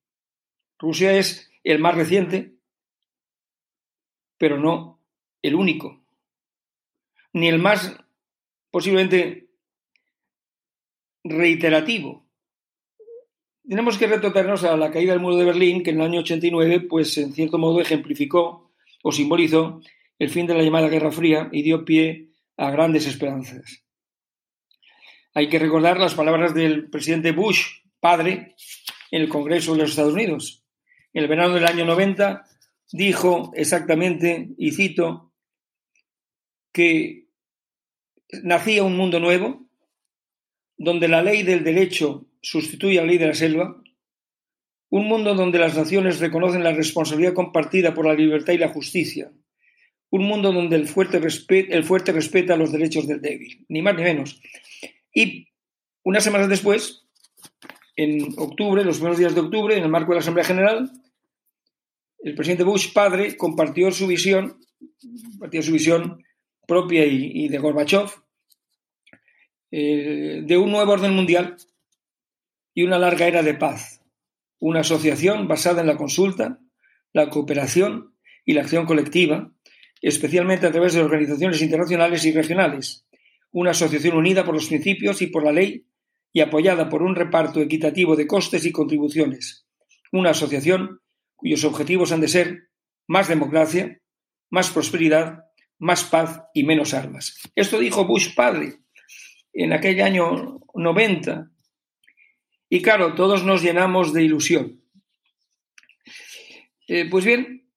[0.78, 2.52] Rusia es el más reciente,
[4.36, 5.02] pero no
[5.40, 6.04] el único,
[7.32, 7.96] ni el más
[8.70, 9.48] posiblemente
[11.24, 12.25] reiterativo.
[13.68, 16.82] Tenemos que retrotraernos a la caída del muro de Berlín, que en el año 89,
[16.82, 18.70] pues en cierto modo ejemplificó
[19.02, 19.80] o simbolizó
[20.20, 23.84] el fin de la llamada Guerra Fría y dio pie a grandes esperanzas.
[25.34, 28.54] Hay que recordar las palabras del presidente Bush, padre,
[29.10, 30.64] en el Congreso de los Estados Unidos.
[31.12, 32.46] En el verano del año 90
[32.92, 35.32] dijo exactamente, y cito,
[36.72, 37.26] que
[38.44, 39.66] nacía un mundo nuevo,
[40.76, 43.82] donde la ley del derecho sustituye a ley de la selva,
[44.88, 49.32] un mundo donde las naciones reconocen la responsabilidad compartida por la libertad y la justicia,
[50.10, 54.02] un mundo donde el fuerte, el fuerte respeta los derechos del débil, ni más ni
[54.04, 54.40] menos.
[55.12, 55.48] Y
[56.04, 57.08] unas semanas después,
[57.96, 60.88] en octubre, los primeros días de octubre, en el marco de la Asamblea General,
[62.20, 64.60] el presidente Bush padre compartió su visión,
[65.32, 66.22] compartió su visión
[66.64, 68.08] propia y, de Gorbachev,
[69.72, 71.56] eh, de un nuevo orden mundial
[72.76, 74.02] y una larga era de paz,
[74.58, 76.60] una asociación basada en la consulta,
[77.14, 79.50] la cooperación y la acción colectiva,
[80.02, 83.06] especialmente a través de organizaciones internacionales y regionales,
[83.50, 85.86] una asociación unida por los principios y por la ley
[86.34, 89.66] y apoyada por un reparto equitativo de costes y contribuciones,
[90.12, 91.00] una asociación
[91.34, 92.68] cuyos objetivos han de ser
[93.06, 94.02] más democracia,
[94.50, 95.44] más prosperidad,
[95.78, 97.38] más paz y menos armas.
[97.54, 98.80] Esto dijo Bush padre
[99.54, 101.50] en aquel año 90.
[102.68, 104.80] Y claro, todos nos llenamos de ilusión.
[106.88, 107.68] Eh, pues bien,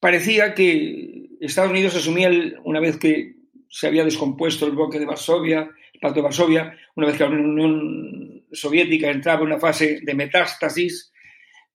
[0.00, 2.30] parecía que Estados Unidos asumía,
[2.64, 3.36] una vez que
[3.68, 7.30] se había descompuesto el bloque de Varsovia, el Pacto de Varsovia, una vez que la
[7.30, 11.12] Unión Soviética entraba en una fase de metástasis,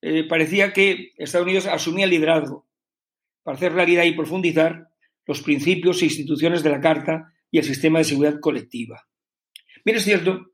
[0.02, 2.68] eh, parecía que Estados Unidos asumía el liderazgo
[3.44, 4.90] para hacer realidad y profundizar
[5.26, 9.08] los principios e instituciones de la Carta y el sistema de seguridad colectiva.
[9.84, 10.52] Bien, es cierto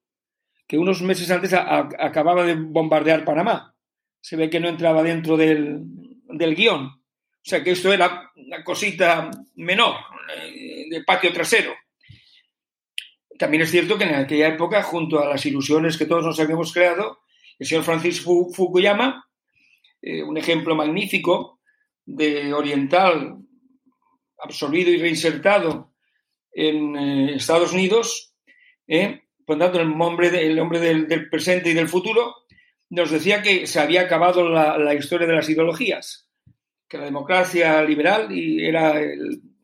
[0.67, 3.75] que unos meses antes acababa de bombardear Panamá.
[4.21, 5.81] Se ve que no entraba dentro del,
[6.27, 6.85] del guion.
[6.85, 9.95] O sea que esto era una cosita menor,
[10.35, 11.73] eh, de patio trasero.
[13.37, 16.73] También es cierto que en aquella época, junto a las ilusiones que todos nos habíamos
[16.73, 17.19] creado,
[17.59, 19.25] el señor Francisco Fukuyama
[20.07, 21.59] eh, un ejemplo magnífico
[22.05, 23.39] de oriental
[24.37, 25.93] absorbido y reinsertado
[26.51, 28.35] en eh, Estados Unidos,
[29.45, 32.35] por tanto, el hombre, el hombre del, presente y del futuro,
[32.89, 36.29] nos decía que se había acabado la, historia de las ideologías,
[36.87, 38.99] que la democracia liberal era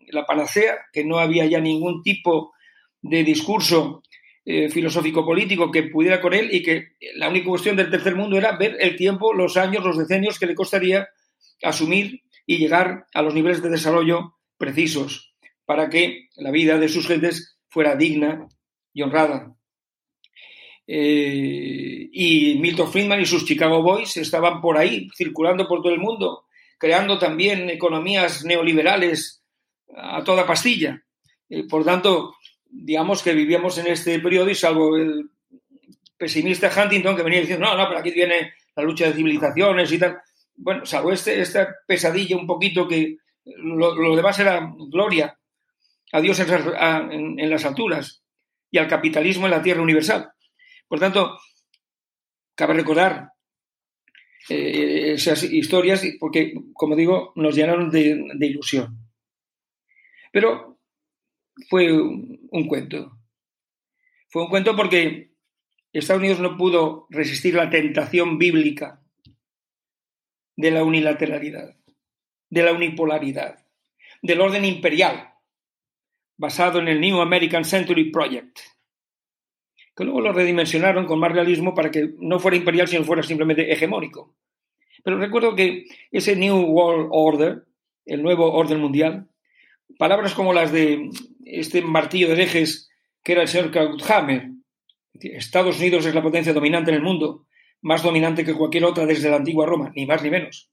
[0.08, 2.54] la panacea, que no había ya ningún tipo
[3.02, 4.04] de discurso
[4.46, 8.58] eh, filosófico-político que pudiera con él y que la única cuestión del tercer mundo era
[8.58, 11.08] ver el tiempo, los años, los decenios que le costaría
[11.64, 17.08] asumir y llegar a los niveles de desarrollo precisos para que la vida de sus
[17.08, 18.48] gentes fuera digna
[18.94, 19.56] y honrada.
[20.94, 26.02] Eh, y Milton Friedman y sus Chicago Boys estaban por ahí, circulando por todo el
[26.02, 26.44] mundo,
[26.78, 29.42] creando también economías neoliberales
[29.96, 31.02] a toda pastilla.
[31.50, 32.36] Eh, por tanto,
[32.70, 35.30] digamos que vivíamos en este periodo y salvo el
[36.18, 39.98] pesimista Huntington que venía diciendo, no, no, pero aquí viene la lucha de civilizaciones y
[39.98, 40.18] tal.
[40.58, 45.38] Bueno, salvo este, esta pesadilla un poquito que lo, demás era gloria
[46.12, 48.24] a Dios en, las alturas
[48.70, 50.32] y al capitalismo en la tierra universal.
[50.92, 51.40] Por tanto,
[52.54, 53.32] cabe recordar
[54.50, 59.00] eh, esas historias porque, como digo, nos llenaron de, de ilusión.
[60.34, 60.82] Pero
[61.70, 63.18] fue un cuento.
[64.28, 65.32] Fue un cuento porque
[65.94, 69.02] Estados Unidos no pudo resistir la tentación bíblica
[70.58, 71.74] de la unilateralidad,
[72.50, 73.66] de la unipolaridad,
[74.22, 75.36] del orden imperial,
[76.36, 78.60] basado en el New American Century Project,
[80.06, 84.36] luego lo redimensionaron con más realismo para que no fuera imperial, sino fuera simplemente hegemónico.
[85.04, 87.66] Pero recuerdo que ese New World Order,
[88.06, 89.28] el nuevo orden mundial,
[89.98, 91.10] palabras como las de
[91.46, 92.90] este martillo de herejes
[93.24, 94.50] que era el señor Krauthammer.
[95.14, 97.46] Estados Unidos es la potencia dominante en el mundo,
[97.82, 100.70] más dominante que cualquier otra desde la antigua Roma, ni más ni menos.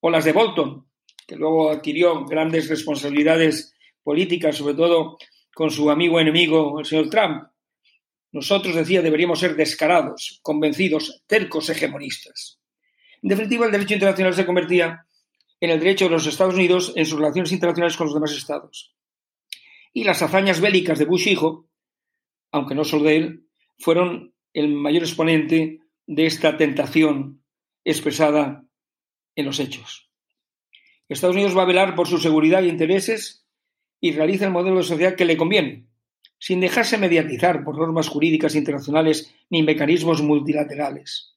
[0.00, 0.86] O las de Bolton,
[1.26, 5.18] que luego adquirió grandes responsabilidades políticas, sobre todo
[5.54, 7.44] con su amigo enemigo, el señor Trump.
[8.38, 12.60] Nosotros, decía, deberíamos ser descarados, convencidos, tercos hegemonistas.
[13.20, 15.04] En definitiva, el derecho internacional se convertía
[15.58, 18.94] en el derecho de los Estados Unidos en sus relaciones internacionales con los demás estados.
[19.92, 21.68] Y las hazañas bélicas de Bush hijo,
[22.52, 27.42] aunque no solo de él, fueron el mayor exponente de esta tentación
[27.84, 28.64] expresada
[29.34, 30.12] en los hechos.
[31.08, 33.48] Estados Unidos va a velar por su seguridad e intereses
[34.00, 35.87] y realiza el modelo de sociedad que le conviene,
[36.38, 41.36] sin dejarse mediatizar por normas jurídicas internacionales ni mecanismos multilaterales.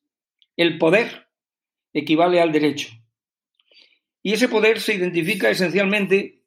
[0.56, 1.28] El poder
[1.94, 2.90] equivale al derecho.
[4.24, 6.44] Y ese poder se identifica esencialmente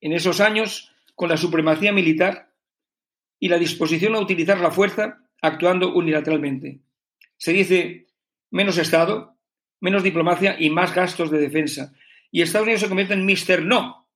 [0.00, 2.52] en esos años con la supremacía militar
[3.38, 6.80] y la disposición a utilizar la fuerza actuando unilateralmente.
[7.36, 8.06] Se dice
[8.50, 9.36] menos Estado,
[9.80, 11.92] menos diplomacia y más gastos de defensa.
[12.30, 14.08] Y Estados Unidos se convierte en Mister No.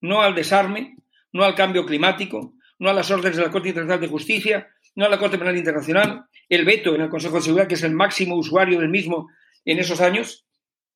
[0.00, 0.96] No al desarme,
[1.32, 5.04] no al cambio climático, no a las órdenes de la Corte Internacional de Justicia, no
[5.04, 7.92] a la Corte Penal Internacional, el veto en el Consejo de Seguridad, que es el
[7.92, 9.28] máximo usuario del mismo
[9.64, 10.46] en esos años,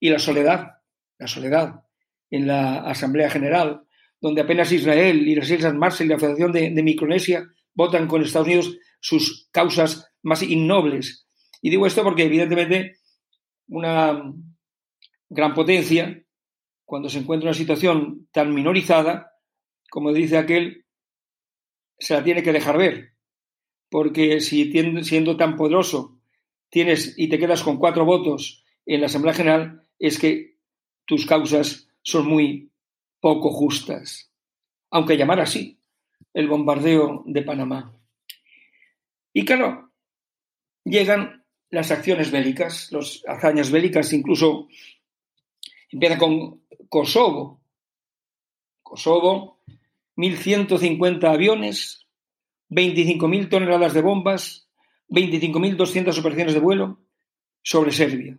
[0.00, 0.72] y la soledad,
[1.18, 1.82] la soledad
[2.30, 3.82] en la Asamblea General,
[4.20, 8.22] donde apenas Israel y las Islas Marshall y la Federación de, de Micronesia votan con
[8.22, 11.26] Estados Unidos sus causas más innobles.
[11.60, 12.96] Y digo esto porque, evidentemente,
[13.68, 14.32] una
[15.28, 16.22] gran potencia,
[16.84, 19.32] cuando se encuentra en una situación tan minorizada,
[19.90, 20.83] como dice aquel,
[22.04, 23.14] se la tiene que dejar ver.
[23.88, 24.70] Porque si
[25.04, 26.20] siendo tan poderoso
[26.68, 30.58] tienes y te quedas con cuatro votos en la Asamblea General, es que
[31.06, 32.70] tus causas son muy
[33.20, 34.30] poco justas.
[34.90, 35.80] Aunque llamar así
[36.34, 37.98] el bombardeo de Panamá.
[39.32, 39.90] Y claro,
[40.84, 44.68] llegan las acciones bélicas, las hazañas bélicas, incluso
[45.90, 47.62] empieza con Kosovo.
[48.82, 49.53] Kosovo
[50.16, 52.06] 1.150 aviones,
[52.70, 54.68] 25.000 toneladas de bombas,
[55.08, 57.00] 25.200 operaciones de vuelo
[57.62, 58.38] sobre Serbia.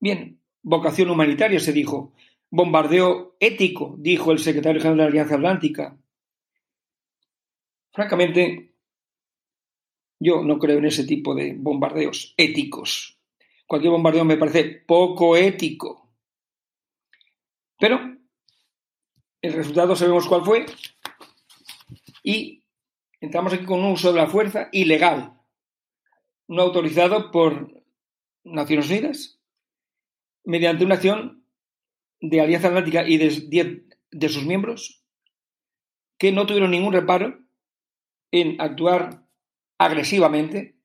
[0.00, 2.12] Bien, vocación humanitaria se dijo,
[2.50, 5.98] bombardeo ético, dijo el secretario general de la Alianza Atlántica.
[7.92, 8.74] Francamente,
[10.18, 13.18] yo no creo en ese tipo de bombardeos éticos.
[13.66, 16.10] Cualquier bombardeo me parece poco ético.
[17.78, 18.19] Pero
[19.42, 20.66] el resultado sabemos cuál fue
[22.22, 22.64] y
[23.20, 25.34] entramos aquí con un uso de la fuerza ilegal,
[26.48, 27.82] no autorizado por
[28.44, 29.40] Naciones Unidas,
[30.44, 31.44] mediante una acción
[32.20, 35.04] de Alianza Atlántica y de de sus miembros
[36.18, 37.38] que no tuvieron ningún reparo
[38.30, 39.24] en actuar
[39.78, 40.76] agresivamente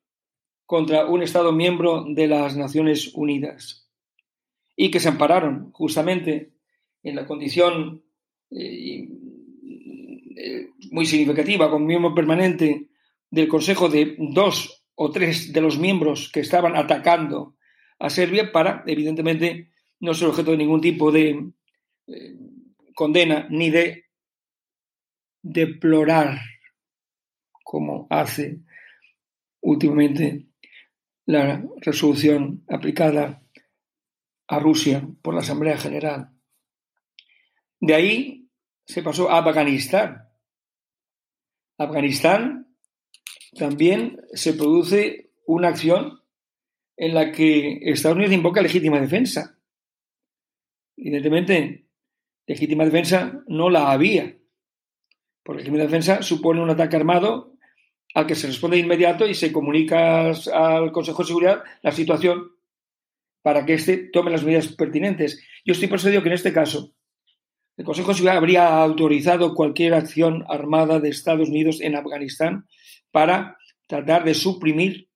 [0.66, 3.92] contra un Estado miembro de las Naciones Unidas
[4.76, 6.54] y que se ampararon justamente
[7.04, 8.05] en la condición
[8.58, 9.08] eh,
[10.38, 12.90] eh, muy significativa, con miembro permanente
[13.30, 17.58] del Consejo de dos o tres de los miembros que estaban atacando
[18.00, 21.52] a Serbia para, evidentemente, no ser objeto de ningún tipo de
[22.08, 22.36] eh,
[22.94, 24.06] condena ni de
[25.42, 26.40] deplorar,
[27.64, 28.62] como hace
[29.62, 30.48] últimamente
[31.26, 33.44] la resolución aplicada
[34.48, 36.30] a Rusia por la Asamblea General.
[37.80, 38.45] De ahí
[38.86, 40.30] se pasó a Afganistán.
[41.78, 42.76] Afganistán
[43.58, 46.22] también se produce una acción
[46.98, 49.60] en la que Estados Unidos invoca legítima defensa.
[50.98, 51.88] Evidentemente,
[52.48, 54.38] legítima defensa no la había.
[55.44, 57.54] Porque legítima defensa supone un ataque armado
[58.14, 62.52] al que se responde de inmediato y se comunica al Consejo de Seguridad la situación
[63.42, 65.44] para que éste tome las medidas pertinentes.
[65.66, 66.95] Yo estoy persuadido que en este caso
[67.78, 72.68] el Consejo de Seguridad habría autorizado cualquier acción armada de Estados Unidos en Afganistán
[73.12, 73.58] para
[73.88, 75.10] tratar de suprimir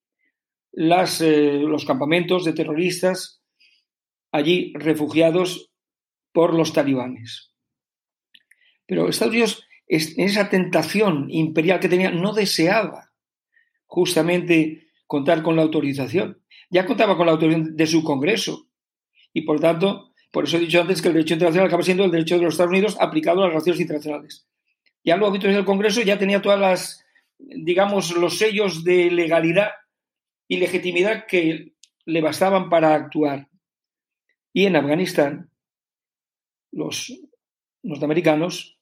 [0.74, 3.41] eh, los campamentos de terroristas
[4.32, 5.72] allí refugiados
[6.34, 7.53] por los talibanes.
[8.86, 13.12] Pero Estados Unidos, en esa tentación imperial que tenía, no deseaba
[13.86, 16.43] justamente contar con la autorización.
[16.70, 18.70] Ya contaba con la autorización de su Congreso
[19.34, 22.11] y, por tanto, por eso he dicho antes que el derecho internacional acaba siendo el
[22.11, 24.47] derecho de los Estados Unidos aplicado a las relaciones internacionales.
[25.03, 27.05] Ya luego que el Congreso ya tenía todas las,
[27.38, 29.71] digamos, los sellos de legalidad
[30.47, 31.73] y legitimidad que
[32.05, 33.49] le bastaban para actuar.
[34.53, 35.51] Y en Afganistán,
[36.71, 37.19] los
[37.82, 38.80] norteamericanos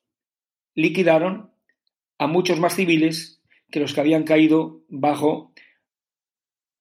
[0.75, 1.53] liquidaron
[2.17, 5.53] a muchos más civiles que los que habían caído bajo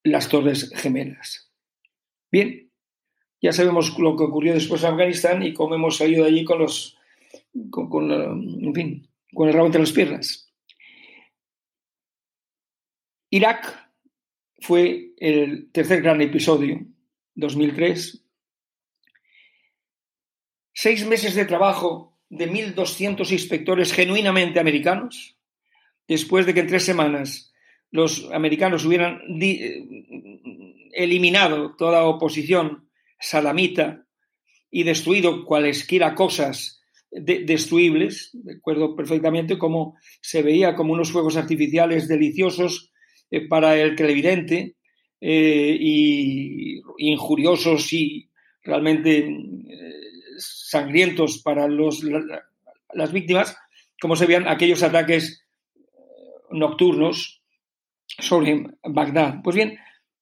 [0.03, 1.53] las Torres Gemelas.
[2.31, 2.66] Bien,
[3.41, 6.59] ya sabemos lo que ocurrió después en Afganistán y cómo hemos salido de allí con
[6.59, 6.97] los,
[7.71, 10.53] con, en fin, con el rabo entre las piernas.
[13.31, 13.91] Irak
[14.61, 16.81] fue el tercer gran episodio,
[17.35, 18.25] 2003.
[20.73, 25.37] Seis meses de trabajo de 1.200 inspectores genuinamente americanos,
[26.09, 27.53] después de que en tres semanas
[27.91, 29.87] los americanos hubieran eh,
[30.93, 32.86] eliminado toda oposición
[33.19, 34.05] salamita
[34.71, 42.93] y destruido cualesquiera cosas destruibles, recuerdo perfectamente cómo se veía como unos fuegos artificiales deliciosos
[43.31, 44.77] eh, para el televidente
[45.21, 48.29] eh, y injuriosos y
[48.63, 49.29] realmente
[50.39, 52.03] sangrientos para los,
[52.93, 53.57] las víctimas,
[54.01, 55.47] como se veían aquellos ataques
[56.51, 57.43] nocturnos
[58.07, 59.41] sobre Bagdad.
[59.43, 59.79] Pues bien,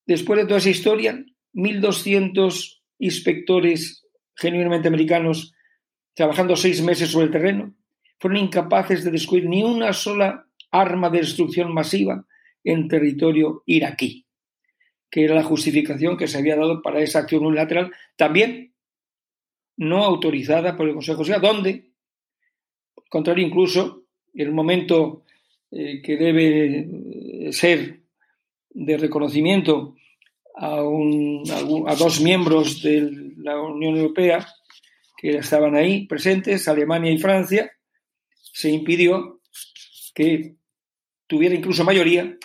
[0.07, 1.25] después de toda esa historia,
[1.55, 5.55] 1.200 inspectores genuinamente americanos
[6.15, 7.75] trabajando seis meses sobre el terreno
[8.19, 12.27] fueron incapaces de descubrir ni una sola arma de destrucción masiva
[12.63, 14.27] en territorio iraquí,
[15.11, 18.75] que era la justificación que se había dado para esa acción unilateral, también
[19.77, 21.91] no autorizada por el Consejo de Seguridad, donde,
[22.97, 25.25] al contrario, incluso en el momento
[25.71, 28.01] eh, que debe ser
[28.71, 29.97] de reconocimiento
[30.57, 34.47] a, a, dos miembros de la Unión Europea
[35.17, 37.73] que estaban ahí presentes, Alemania y Francia,
[38.41, 39.41] se impidió
[40.15, 40.57] que
[41.27, 42.37] tuviera incluso mayoría,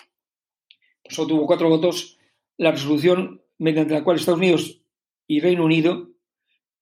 [1.08, 2.18] solo tuvo cuatro votos,
[2.56, 4.82] la resolución mediante la cual Estados Unidos
[5.26, 6.10] y Reino Unido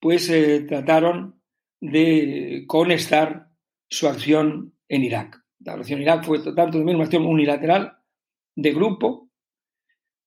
[0.00, 1.40] pues eh, trataron
[1.80, 3.48] de conestar
[3.88, 5.42] su acción en Irak.
[5.60, 7.98] La relación Irak fue tanto también una acción unilateral,
[8.54, 9.27] de grupo.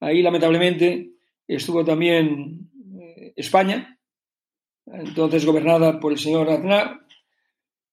[0.02, 1.12] Ahí, lamentablemente,
[1.48, 4.00] estuvo también eh, España,
[4.88, 7.02] entonces gobernada por el señor Aznar,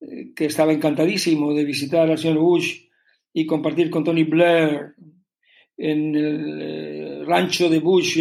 [0.00, 2.86] eh, que estaba encantadísimo de visitar al señor Bush
[3.34, 4.94] y compartir con Tony Blair
[5.76, 8.18] en el eh, rancho de Bush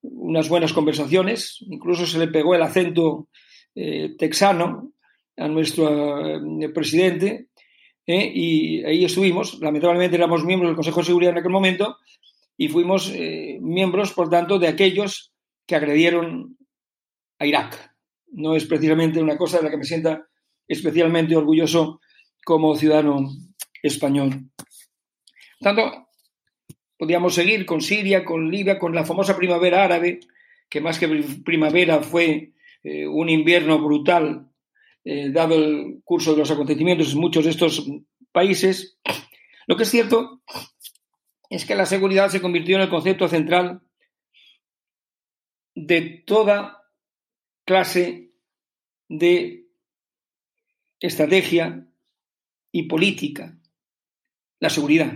[0.00, 1.58] unas buenas conversaciones.
[1.68, 3.28] Incluso se le pegó el acento
[4.18, 4.92] texano
[5.36, 6.40] a nuestro
[6.72, 7.48] presidente
[8.06, 9.58] y ahí estuvimos.
[9.60, 11.96] Lamentablemente éramos miembros del Consejo de Seguridad en aquel momento
[12.56, 15.32] y fuimos eh, miembros, por tanto, de aquellos
[15.66, 16.56] que agredieron
[17.38, 17.94] a Irak.
[18.28, 20.26] No es precisamente una cosa de la que me sienta
[20.68, 22.00] especialmente orgulloso
[22.44, 23.30] como ciudadano
[23.82, 24.50] español.
[25.58, 26.08] Por tanto,
[26.98, 30.20] podíamos seguir con Siria, con Libia, con la famosa primavera árabe,
[30.68, 31.08] que más que
[31.44, 32.52] primavera fue
[32.82, 34.48] eh, un invierno brutal
[35.04, 37.86] eh, dado el curso de los acontecimientos en muchos de estos
[38.32, 38.98] países,
[39.66, 40.42] lo que es cierto
[41.54, 43.80] es que la seguridad se convirtió en el concepto central
[45.76, 46.82] de toda
[47.64, 48.32] clase
[49.08, 49.68] de
[50.98, 51.86] estrategia
[52.72, 53.56] y política.
[54.58, 55.12] La seguridad.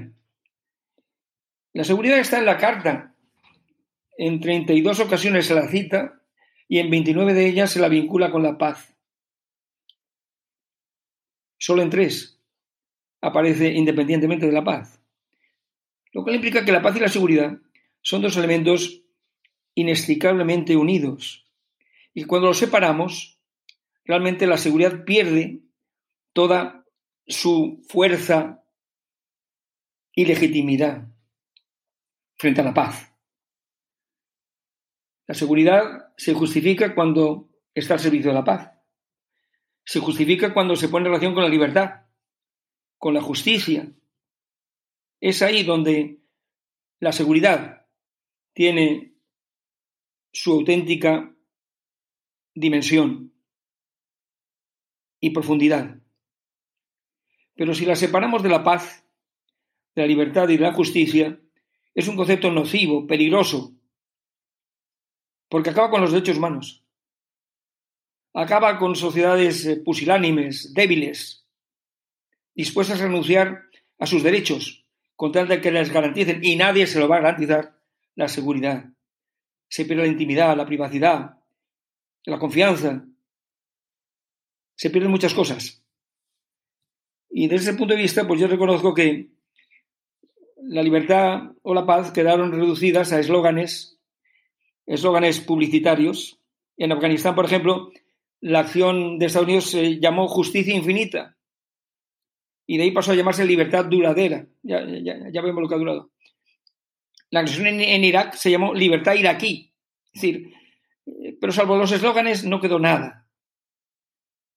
[1.73, 3.17] La seguridad está en la carta.
[4.17, 6.23] En 32 ocasiones se la cita
[6.69, 8.97] y en 29 de ellas se la vincula con la paz.
[11.59, 12.41] Solo en tres
[13.21, 15.03] aparece independientemente de la paz.
[16.19, 17.59] Lo cual implica que la paz y la seguridad
[18.03, 19.05] son dos elementos
[19.77, 21.47] inextricablemente unidos.
[22.13, 23.39] Y cuando los separamos,
[24.05, 25.61] realmente la seguridad pierde
[26.33, 26.85] toda
[27.29, 28.65] su fuerza
[30.13, 31.07] y legitimidad
[32.37, 33.15] frente a la paz.
[35.29, 38.73] La seguridad se justifica cuando está al servicio de la paz
[39.89, 42.03] se justifica cuando se pone en relación con la libertad,
[42.99, 43.91] con la justicia.
[45.21, 46.21] Es ahí donde
[47.01, 47.87] la seguridad
[48.53, 49.15] tiene
[50.33, 51.35] su auténtica
[52.55, 53.33] dimensión
[55.21, 56.01] y profundidad.
[57.55, 59.05] Pero si la separamos de la paz,
[59.95, 61.41] de la libertad y de la justicia,
[61.95, 63.75] es un concepto nocivo, peligroso,
[65.49, 66.85] porque acaba con los derechos humanos
[68.35, 71.47] acaba con sociedades eh, pusilánimes, débiles,
[72.55, 73.65] dispuestas a renunciar
[73.99, 74.87] a sus derechos
[75.19, 77.77] con tal de que les garanticen, y nadie se lo va a garantizar,
[78.15, 78.85] la seguridad.
[79.69, 81.41] Se pierde la intimidad, la privacidad,
[82.25, 83.05] la confianza.
[84.77, 85.85] Se pierden muchas cosas.
[87.29, 89.33] Y desde ese punto de vista, pues yo reconozco que
[90.63, 93.99] la libertad o la paz quedaron reducidas a eslóganes,
[94.87, 96.41] eslóganes publicitarios.
[96.77, 97.91] En Afganistán, por ejemplo,
[98.41, 101.38] la acción de Estados Unidos se llamó justicia infinita.
[102.71, 104.47] Y de ahí pasó a llamarse libertad duradera.
[104.63, 106.13] Ya, vemos lo que ha durado.
[107.31, 109.75] La acción en, Irak se llamó libertad iraquí.
[110.13, 110.53] Es decir,
[111.07, 113.27] eh, pero salvo los eslóganes no quedó nada.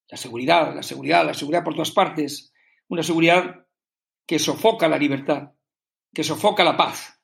[0.10, 2.54] La seguridad, la seguridad, la seguridad por todas partes.
[2.90, 3.66] Una seguridad
[4.28, 5.54] que sofoca la libertad,
[6.14, 7.18] que sofoca la paz,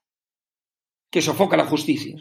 [1.12, 2.16] que sofoca la justicia.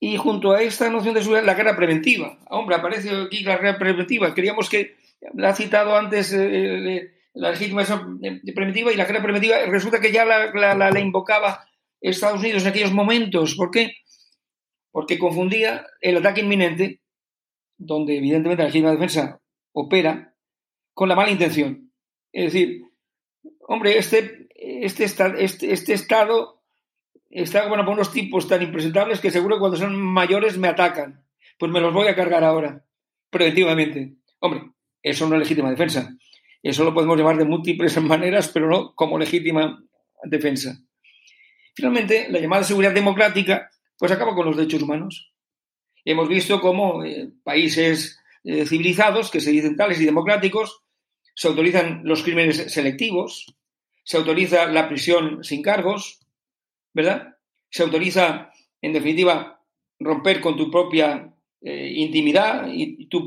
[0.00, 2.36] Y junto a esta noción de seguridad, la guerra preventiva.
[2.50, 4.34] Hombre, aparece aquí la guerra preventiva.
[4.34, 4.96] Queríamos que,
[5.32, 8.20] la ha citado antes eh, la legitimación
[8.54, 11.66] primitiva y la guerra primitiva resulta que ya la, la, invocaba
[12.00, 13.54] Estados Unidos en aquellos momentos.
[13.56, 13.92] ¿Por qué?
[14.92, 17.00] Porque confundía el ataque inminente,
[17.76, 19.40] donde evidentemente la legítima defensa
[19.72, 20.34] opera,
[20.92, 21.90] con la mala intención.
[22.32, 22.84] Es decir,
[23.60, 26.62] hombre, este, este, este, este Estado
[27.30, 31.24] está bueno, por unos tipos tan impresentables que seguro cuando son mayores me atacan.
[31.58, 32.84] Pues me los voy a cargar ahora,
[33.30, 34.14] preventivamente.
[34.38, 34.73] Hombre,
[35.04, 36.16] eso no es legítima defensa.
[36.62, 39.84] Eso lo podemos llamar de múltiples maneras, pero no como legítima
[40.24, 40.80] defensa.
[41.74, 45.32] Finalmente, la llamada seguridad democrática pues acaba con los derechos humanos.
[46.04, 50.82] Hemos visto cómo eh, países eh, civilizados, que se dicen tales y democráticos,
[51.34, 53.54] se autorizan los crímenes selectivos,
[54.04, 56.20] se autoriza la prisión sin cargos,
[56.92, 57.36] ¿verdad?
[57.70, 58.50] Se autoriza,
[58.80, 59.62] en definitiva,
[59.98, 61.33] romper con tu propia
[61.66, 63.24] eh, intimidad y tu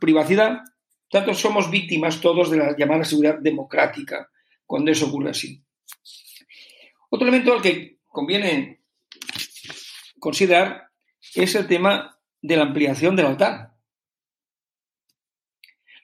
[0.00, 0.60] privacidad.
[1.10, 4.30] Tanto somos víctimas todos de la llamada seguridad democrática
[4.64, 5.60] cuando eso ocurre así.
[7.10, 8.82] Otro elemento al que conviene
[10.20, 10.90] considerar
[11.34, 13.72] es el tema de la ampliación de la OTAN.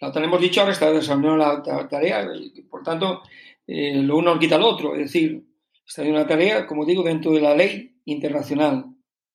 [0.00, 2.28] La OTAN, hemos dicho, ahora está desarrollando la tarea,
[2.68, 3.22] por tanto,
[3.66, 4.94] eh, lo uno quita lo otro.
[4.94, 5.44] Es decir,
[5.86, 8.86] está en una tarea, como digo, dentro de la ley internacional,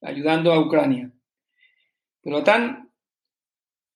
[0.01, 1.11] ayudando a Ucrania.
[2.25, 2.91] La OTAN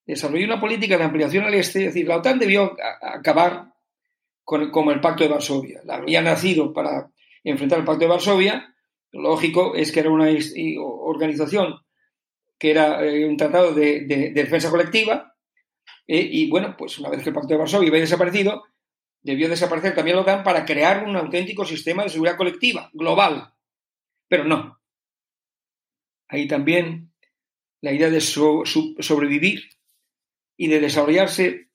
[0.06, 3.74] desarrolló una política de ampliación al este, es decir, la OTAN debió acabar
[4.44, 5.82] con, como el Pacto de Varsovia.
[5.88, 7.12] Había nacido para
[7.44, 8.76] enfrentar el Pacto de Varsovia.
[9.12, 10.30] Lo lógico es que era una
[10.78, 11.76] organización
[12.60, 15.36] que era eh, un tratado de, defensa colectiva.
[16.06, 18.64] Eh, y bueno, pues una vez que el Pacto de Varsovia había desaparecido,
[19.22, 23.54] debió desaparecer también la OTAN para crear un auténtico sistema de seguridad colectiva, global.
[24.28, 24.80] Pero no.
[26.28, 27.09] Ahí también
[27.82, 29.70] la idea de sobrevivir
[30.58, 31.70] y de desarrollarse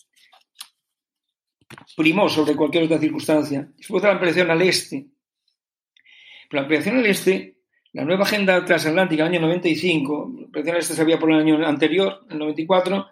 [1.97, 3.69] primó sobre cualquier otra circunstancia.
[3.77, 5.07] Después de la ampliación al este.
[6.51, 7.57] La ampliación al este,
[7.93, 11.41] la nueva agenda transatlántica del año 95, la ampliación al este se había por el
[11.41, 13.07] año anterior, el 94,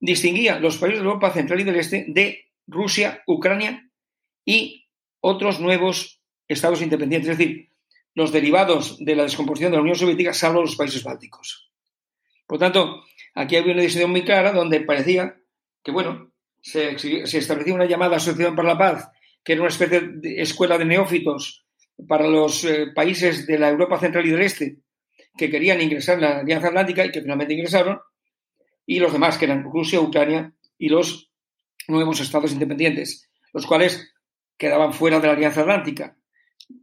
[0.00, 3.90] distinguía los países de Europa Central y del Este de Rusia, Ucrania
[4.44, 4.86] y
[5.20, 7.72] otros nuevos estados independientes, es decir,
[8.14, 11.70] los derivados de la descomposición de la Unión Soviética, salvo los países bálticos.
[12.48, 15.36] Por tanto, aquí había una decisión muy clara donde parecía
[15.84, 16.32] que, bueno,
[16.62, 16.96] se,
[17.38, 19.10] establecía una llamada Asociación para la Paz,
[19.44, 21.66] que era una especie de escuela de neófitos
[22.08, 24.78] para los eh, países de la Europa Central y del Este
[25.36, 28.00] que querían ingresar en la Alianza Atlántica y que finalmente ingresaron,
[28.86, 31.30] y los demás, que eran Rusia, Ucrania y los
[31.86, 34.12] nuevos estados independientes, los cuales
[34.56, 36.16] quedaban fuera de la Alianza Atlántica.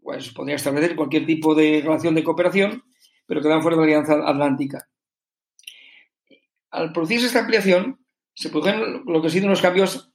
[0.02, 2.84] Pues podría establecer cualquier tipo de relación de cooperación,
[3.26, 4.88] pero quedaban fuera de la Alianza Atlántica.
[6.76, 10.12] Al producirse esta ampliación, se producen lo que han sido unos cambios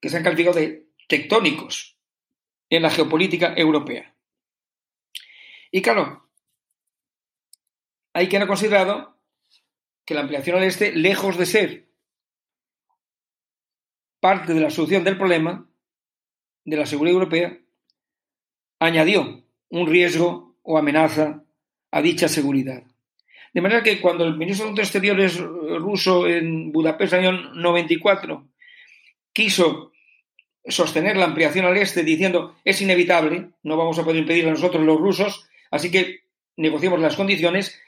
[0.00, 1.98] que se han calificado de tectónicos
[2.68, 4.14] en la geopolítica europea.
[5.70, 6.30] Y claro,
[8.12, 9.18] hay quien ha considerado
[10.04, 11.88] que la ampliación al este, lejos de ser
[14.20, 15.68] parte de la solución del problema
[16.64, 17.58] de la seguridad europea,
[18.78, 21.44] añadió un riesgo o amenaza
[21.90, 22.84] a dicha seguridad.
[23.54, 28.48] De manera que cuando el ministro de Exteriores ruso en Budapest en el año 94
[29.32, 29.92] quiso
[30.66, 34.98] sostener la ampliación al este diciendo es inevitable, no vamos a poder impedirlo nosotros los
[34.98, 36.24] rusos, así que
[36.56, 37.80] negociemos las condiciones,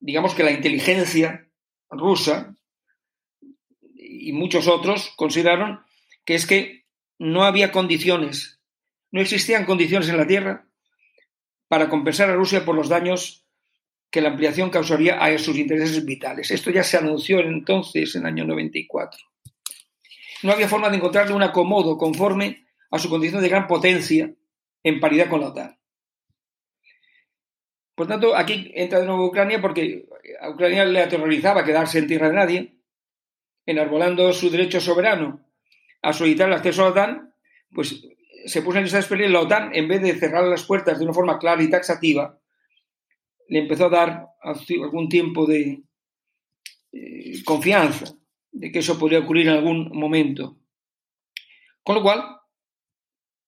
[0.00, 1.46] digamos que la inteligencia
[1.90, 2.56] rusa
[3.94, 5.80] y muchos otros consideraron
[6.24, 6.84] que es que
[7.18, 8.58] no había condiciones,
[9.10, 10.66] no existían condiciones en la Tierra
[11.68, 13.39] para compensar a Rusia por los daños
[14.10, 16.50] que la ampliación causaría a sus intereses vitales.
[16.50, 19.20] Esto ya se anunció entonces, en el año 94.
[20.42, 24.34] No había forma de encontrarle un acomodo conforme a su condición de gran potencia
[24.82, 25.78] en paridad con la OTAN.
[27.94, 30.06] Por tanto, aquí entra de nuevo Ucrania porque
[30.40, 32.76] a Ucrania le aterrorizaba quedarse en tierra de nadie
[33.66, 35.46] enarbolando su derecho soberano
[36.02, 37.34] a solicitar el acceso a la OTAN,
[37.72, 38.02] pues
[38.46, 41.12] se puso en esa experiencia la OTAN, en vez de cerrar las puertas de una
[41.12, 42.39] forma clara y taxativa,
[43.50, 45.82] le empezó a dar algún tiempo de
[46.92, 48.16] eh, confianza
[48.50, 50.56] de que eso podría ocurrir en algún momento.
[51.82, 52.24] Con lo cual,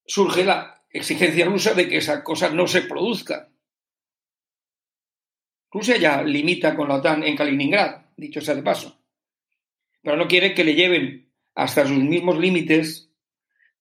[0.05, 3.49] surge la exigencia rusa de que esa cosa no se produzca.
[5.71, 9.03] Rusia ya limita con la OTAN en Kaliningrad, dicho sea de paso
[10.03, 13.11] pero no quiere que le lleven hasta sus mismos límites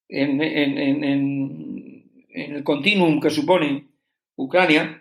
[0.07, 0.41] en,
[2.29, 3.87] el continuum que supone
[4.35, 5.00] Ucrania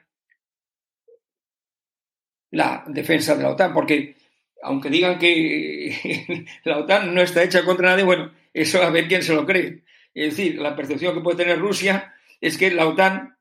[2.50, 4.16] la defensa de la OTAN, porque
[4.62, 9.22] aunque digan que la OTAN no está hecha contra nadie, bueno, eso a ver quién
[9.22, 9.84] se lo cree.
[10.14, 13.36] Es decir, la percepción que puede tener Rusia es que la OTAN,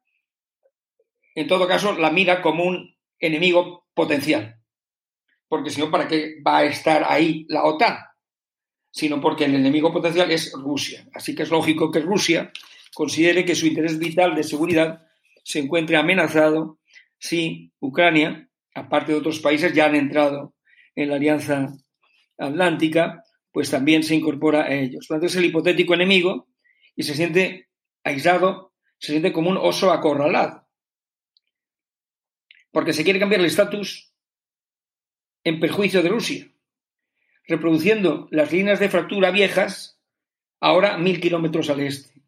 [1.36, 4.60] en todo caso, la mira como un enemigo potencial.
[5.48, 7.98] Porque si no, ¿para qué va a estar ahí la OTAN?
[8.92, 11.08] Sino porque el enemigo potencial es Rusia.
[11.14, 12.52] Así que es lógico que Rusia
[12.94, 15.08] considere que su interés vital de seguridad
[15.44, 16.80] se encuentre amenazado
[17.18, 18.49] si Ucrania,
[18.80, 20.56] aparte de otros países, ya han entrado
[20.96, 21.74] en la Alianza
[22.38, 25.08] Atlántica, pues también se incorpora a ellos.
[25.08, 26.48] Por es el hipotético enemigo
[26.96, 27.70] y se siente
[28.04, 30.68] aislado, se siente como un oso acorralado.
[32.72, 34.14] Porque se quiere cambiar el estatus
[35.44, 36.52] en perjuicio de Rusia,
[37.48, 40.00] reproduciendo las líneas de fractura viejas
[40.60, 42.22] ahora mil kilómetros al este.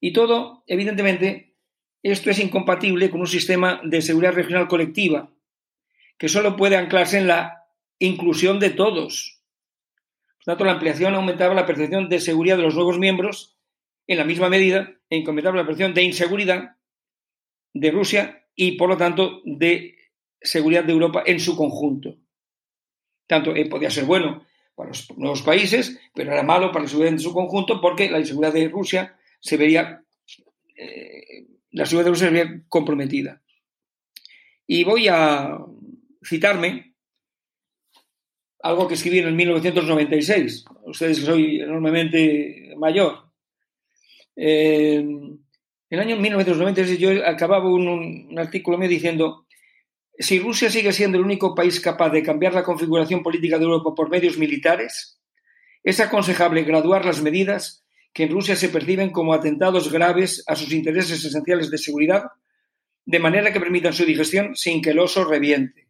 [0.00, 1.56] Y todo, evidentemente,
[2.02, 5.32] esto es incompatible con un sistema de seguridad regional colectiva
[6.18, 7.64] que solo puede anclarse en la
[7.98, 9.40] inclusión de todos.
[10.38, 13.56] Por tanto, la ampliación aumentaba la percepción de seguridad de los nuevos miembros
[14.06, 16.76] en la misma medida en que aumentaba la percepción de inseguridad
[17.72, 19.96] de Rusia y, por lo tanto, de
[20.40, 22.16] seguridad de Europa en su conjunto.
[23.26, 27.12] Tanto eh, podía ser bueno para los nuevos países, pero era malo para la seguridad
[27.12, 30.02] en su conjunto porque la inseguridad de Rusia se vería,
[30.76, 33.42] eh, la seguridad de Rusia se vería comprometida.
[34.66, 35.58] Y voy a
[36.28, 36.94] citarme
[38.60, 40.64] algo que escribí en 1996.
[40.84, 43.30] Ustedes soy enormemente mayor.
[44.36, 45.38] Eh, en
[45.90, 47.88] el año 1996 yo acababa un,
[48.30, 49.46] un artículo mío diciendo
[50.18, 53.94] si Rusia sigue siendo el único país capaz de cambiar la configuración política de Europa
[53.94, 55.20] por medios militares,
[55.82, 60.72] es aconsejable graduar las medidas que en Rusia se perciben como atentados graves a sus
[60.72, 62.24] intereses esenciales de seguridad,
[63.04, 65.87] de manera que permitan su digestión sin que el oso reviente.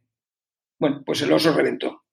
[0.78, 2.04] Bueno, pues el oso reventó.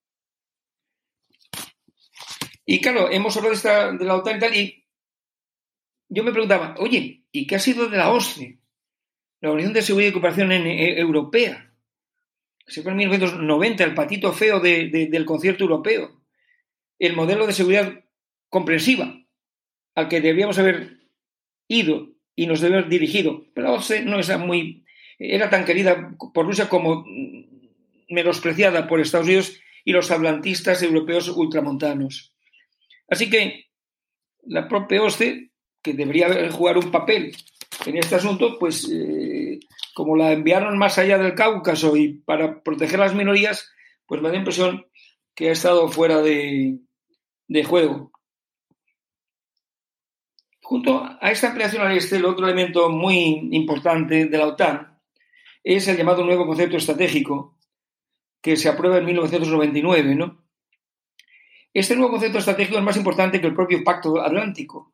[2.66, 4.86] Y claro, hemos hablado de, de la OTAN y tal, y
[6.10, 8.60] yo me preguntaba, oye, ¿y qué ha sido de la OSCE?
[9.42, 11.74] La Organización de Seguridad y Cooperación eh, Europea.
[12.68, 16.22] Se fue en 1990, el patito feo del concierto europeo.
[16.98, 18.04] El modelo de seguridad
[18.50, 19.16] comprensiva
[19.94, 20.98] al que debíamos haber
[21.68, 23.46] ido y nos debíamos dirigido.
[23.54, 24.86] Pero la OSCE no era muy.
[25.20, 27.06] era tan querida por Rusia como
[28.10, 32.34] menospreciada por Estados Unidos y los atlantistas europeos ultramontanos.
[33.08, 33.66] Así que
[34.44, 35.52] la propia OSCE,
[35.82, 37.36] que debería jugar un papel
[37.86, 39.60] en este asunto, pues eh,
[39.94, 43.72] como la enviaron más allá del Cáucaso y para proteger las minorías,
[44.06, 44.86] pues me da impresión
[45.36, 46.80] que ha estado fuera de,
[47.48, 48.12] de juego.
[50.62, 55.00] Junto a esta ampliación al este, el otro elemento muy importante de la OTAN
[55.64, 57.55] es el llamado nuevo concepto estratégico,
[58.46, 60.14] que se aprueba en 1999.
[60.14, 60.46] ¿no?
[61.74, 64.94] Este nuevo concepto estratégico es más importante que el propio Pacto Atlántico.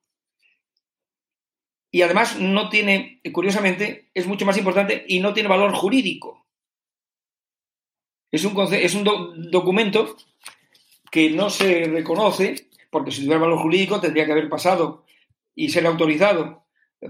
[1.91, 6.47] Y además no tiene, curiosamente, es mucho más importante y no tiene valor jurídico.
[8.31, 10.15] Es un, es un documento
[11.11, 15.03] que no se reconoce, porque si tuviera valor jurídico tendría que haber pasado
[15.53, 16.63] y ser autorizado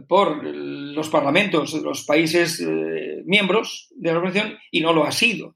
[0.07, 5.11] por los parlamentos de los países eh, miembros de la organización y no lo ha
[5.11, 5.55] sido.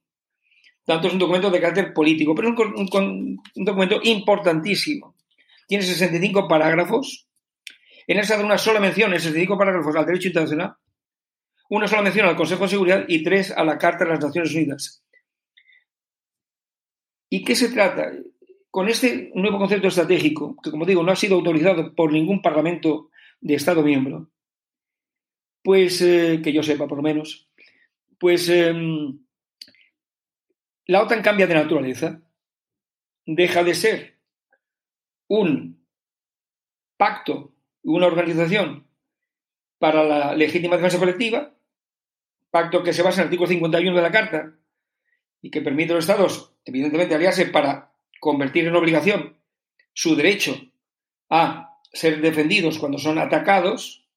[0.86, 5.16] Tanto es un documento de carácter político, pero es un, documento importantísimo.
[5.68, 7.28] Tiene 65 parágrafos.
[8.08, 10.76] En esa de una sola mención, en 65 parágrafos al derecho internacional,
[11.70, 14.54] una sola mención al Consejo de Seguridad y tres a la Carta de las Naciones
[14.54, 15.04] Unidas.
[17.30, 18.12] ¿Y qué se trata?
[18.70, 23.10] Con este nuevo concepto estratégico, que como digo, no ha sido autorizado por ningún parlamento
[23.42, 24.30] de Estado miembro,
[25.64, 27.50] pues eh, que yo sepa por lo menos,
[28.20, 29.25] pues em,
[30.86, 32.22] la OTAN cambia de naturaleza,
[33.26, 34.20] deja de ser
[35.28, 35.86] un
[36.98, 38.88] pacto, una organización
[39.80, 41.56] para la legítima defensa colectiva,
[42.52, 44.54] pacto que se basa en el artículo 51 de la Carta
[45.42, 49.38] y que permite a los Estados, evidentemente, aliarse para convertir en obligación
[49.94, 50.56] su derecho
[51.30, 54.08] a ser defendidos cuando son atacados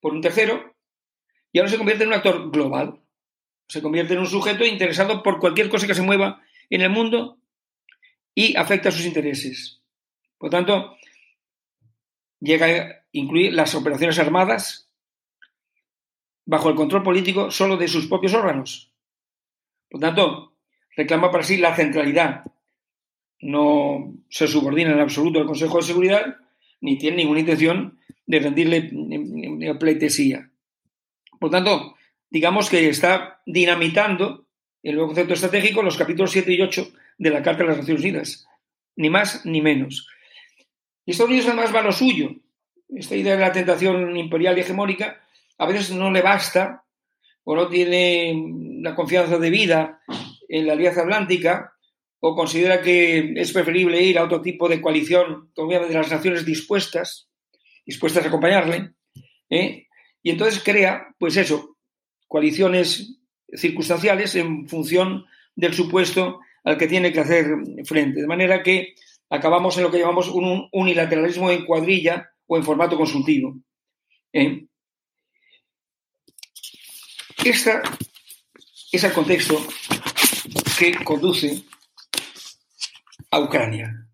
[0.00, 0.74] por un tercero,
[1.52, 3.00] y ahora se convierte en un actor global.
[3.68, 7.38] Se convierte en un sujeto interesado por cualquier cosa que se mueva en el mundo
[8.34, 9.80] y afecta a sus intereses.
[10.38, 10.96] Por tanto,
[12.40, 14.90] llega a incluir las operaciones armadas
[16.44, 18.92] bajo el control político solo de sus propios órganos.
[19.90, 20.54] Por tanto,
[20.96, 22.44] reclama para sí la centralidad
[23.40, 26.36] no se subordina en absoluto al Consejo de Seguridad
[26.80, 30.50] ni tiene ninguna intención de rendirle pleitesía.
[31.38, 31.96] Por tanto,
[32.30, 34.46] digamos que está dinamitando
[34.82, 38.02] el nuevo concepto estratégico los capítulos 7 y 8 de la Carta de las Naciones
[38.02, 38.46] Unidas,
[38.96, 40.08] ni más ni menos.
[41.04, 42.30] Y Estados Unidos además va a lo suyo,
[42.94, 45.20] esta idea de la tentación imperial y hegemónica
[45.58, 46.84] a veces no le basta
[47.44, 48.34] o no tiene
[48.80, 50.00] la confianza debida
[50.48, 51.72] en la Alianza Atlántica
[52.20, 57.28] o considera que es preferible ir a otro tipo de coalición, de las naciones dispuestas,
[57.84, 58.92] dispuestas a acompañarle,
[59.50, 59.86] ¿eh?
[60.22, 61.75] y entonces crea, pues eso,
[62.26, 63.18] coaliciones
[63.54, 67.46] circunstanciales en función del supuesto al que tiene que hacer
[67.84, 68.20] frente.
[68.20, 68.94] De manera que
[69.30, 73.56] acabamos en lo que llamamos un unilateralismo en cuadrilla o en formato consultivo.
[74.32, 74.66] ¿eh?
[77.44, 77.80] Este
[78.92, 79.64] es el contexto
[80.78, 81.62] que conduce
[83.30, 84.08] a Ucrania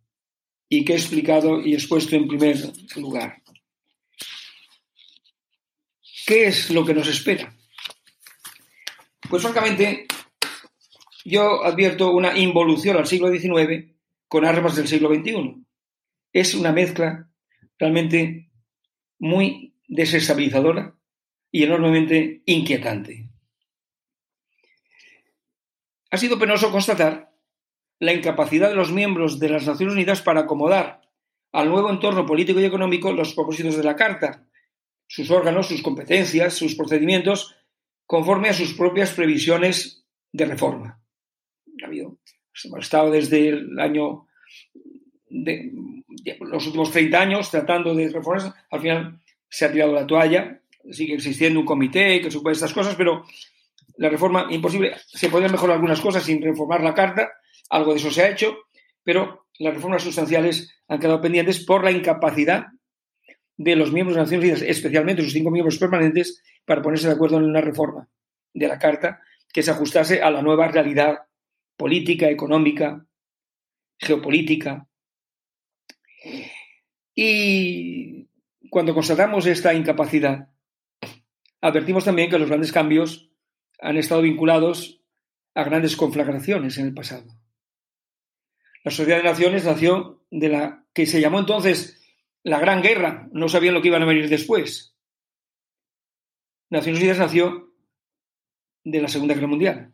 [0.68, 2.56] y que he explicado y expuesto en primer
[2.96, 3.42] lugar.
[6.26, 7.54] ¿Qué es lo que nos espera?
[9.32, 10.06] Pues francamente,
[11.24, 13.90] yo advierto una involución al siglo XIX
[14.28, 15.64] con armas del siglo XXI.
[16.34, 17.30] Es una mezcla
[17.78, 18.50] realmente
[19.18, 20.94] muy desestabilizadora
[21.50, 23.30] y enormemente inquietante.
[26.10, 27.32] Ha sido penoso constatar
[28.00, 31.08] la incapacidad de los miembros de las Naciones Unidas para acomodar
[31.52, 34.46] al nuevo entorno político y económico los propósitos de la Carta,
[35.06, 37.56] sus órganos, sus competencias, sus procedimientos,
[38.12, 41.00] conforme a sus propias previsiones de reforma.
[41.78, 44.26] hemos estado desde el año
[46.40, 50.60] los últimos 30 años tratando de reformas, al final se ha tirado la toalla,
[50.90, 53.24] sigue existiendo un comité que supone estas cosas, pero
[53.96, 57.32] la reforma imposible, se podrían mejorar algunas cosas sin reformar la carta,
[57.70, 58.58] algo de eso se ha hecho,
[59.02, 62.66] pero las reformas sustanciales han quedado pendientes por la incapacidad
[63.56, 67.38] de los miembros de Naciones Unidas, especialmente sus cinco miembros permanentes, para ponerse de acuerdo
[67.38, 68.08] en una reforma
[68.54, 69.20] de la Carta
[69.52, 71.26] que se ajustase a la nueva realidad
[71.76, 73.06] política, económica,
[73.98, 74.88] geopolítica.
[77.14, 78.28] Y
[78.70, 80.48] cuando constatamos esta incapacidad,
[81.60, 83.30] advertimos también que los grandes cambios
[83.80, 85.02] han estado vinculados
[85.54, 87.26] a grandes conflagraciones en el pasado.
[88.84, 92.00] La Sociedad de Naciones nació de la que se llamó entonces
[92.42, 94.91] la Gran Guerra, no sabían lo que iban a venir después.
[96.72, 97.70] Naciones Unidas nació
[98.82, 99.92] de la Segunda Guerra Mundial.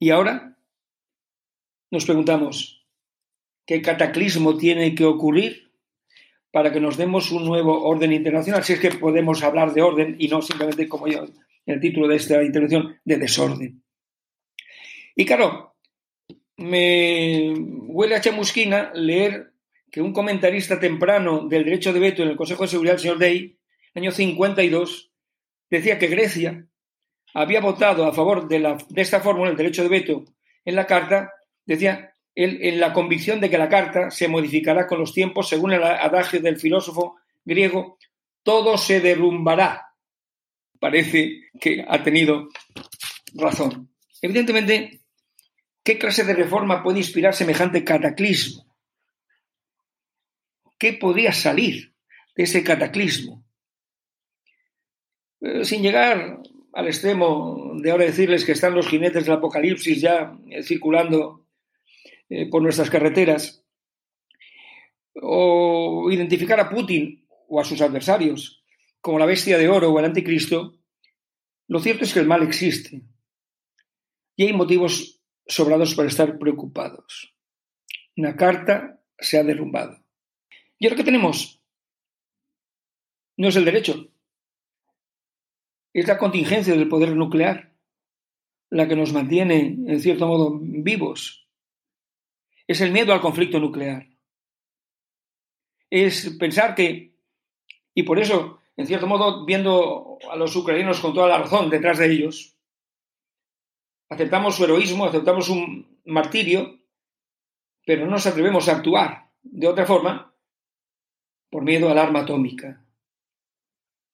[0.00, 0.58] Y ahora
[1.92, 2.84] nos preguntamos,
[3.64, 5.70] ¿qué cataclismo tiene que ocurrir
[6.50, 8.64] para que nos demos un nuevo orden internacional?
[8.64, 11.26] Si es que podemos hablar de orden y no simplemente, como yo,
[11.64, 13.84] en el título de esta intervención, de desorden.
[15.14, 15.76] Y claro,
[16.56, 17.54] me
[17.86, 19.52] huele a chamusquina leer
[19.92, 23.20] que un comentarista temprano del derecho de veto en el Consejo de Seguridad, el señor
[23.20, 23.55] Day,
[23.96, 25.10] año 52,
[25.70, 26.66] decía que Grecia
[27.32, 30.24] había votado a favor de, la, de esta fórmula, el derecho de veto,
[30.64, 31.32] en la Carta,
[31.64, 35.72] decía él, en la convicción de que la Carta se modificará con los tiempos, según
[35.72, 37.98] el adagio del filósofo griego,
[38.42, 39.94] todo se derrumbará.
[40.78, 42.48] Parece que ha tenido
[43.34, 43.90] razón.
[44.20, 45.00] Evidentemente,
[45.82, 48.66] ¿qué clase de reforma puede inspirar semejante cataclismo?
[50.78, 51.94] ¿Qué podría salir
[52.34, 53.45] de ese cataclismo?
[55.46, 56.42] Eh, sin llegar
[56.72, 61.46] al extremo de ahora decirles que están los jinetes del apocalipsis ya eh, circulando
[62.28, 63.64] eh, por nuestras carreteras,
[65.22, 68.64] o identificar a Putin o a sus adversarios
[69.00, 70.78] como la bestia de oro o el anticristo,
[71.68, 73.02] lo cierto es que el mal existe
[74.34, 77.34] y hay motivos sobrados para estar preocupados.
[78.16, 80.04] Una carta se ha derrumbado.
[80.78, 81.62] Y ahora que tenemos
[83.36, 84.10] no es el derecho,
[85.96, 87.72] es la contingencia del poder nuclear
[88.68, 91.48] la que nos mantiene, en cierto modo, vivos.
[92.66, 94.06] Es el miedo al conflicto nuclear.
[95.88, 97.16] Es pensar que,
[97.94, 101.96] y por eso, en cierto modo, viendo a los ucranianos con toda la razón detrás
[101.96, 102.58] de ellos,
[104.10, 106.78] aceptamos su heroísmo, aceptamos un martirio,
[107.86, 110.34] pero no nos atrevemos a actuar de otra forma
[111.48, 112.85] por miedo al arma atómica.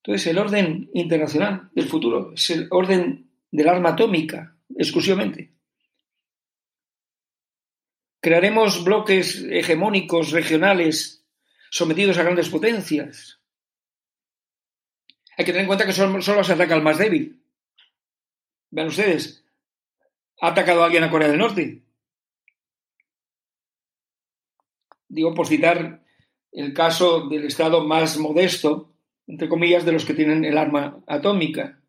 [0.04, 5.52] Entonces, el orden internacional del futuro es el orden del arma atómica, exclusivamente.
[8.20, 11.24] Crearemos bloques hegemónicos regionales
[11.70, 13.40] sometidos a grandes potencias.
[15.36, 17.40] Hay que tener en cuenta que solo, se ataca al más débil.
[18.70, 19.44] Vean ustedes,
[20.40, 21.82] ¿ha atacado a alguien a Corea del Norte?
[25.08, 26.02] Digo, por citar
[26.50, 28.91] el caso del Estado más modesto,
[29.32, 31.80] entre comillas, de los que tienen el arma atómica.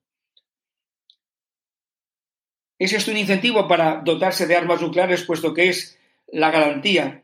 [2.79, 7.21] ¿Es esto un incentivo para dotarse de armas nucleares, puesto que es la garantía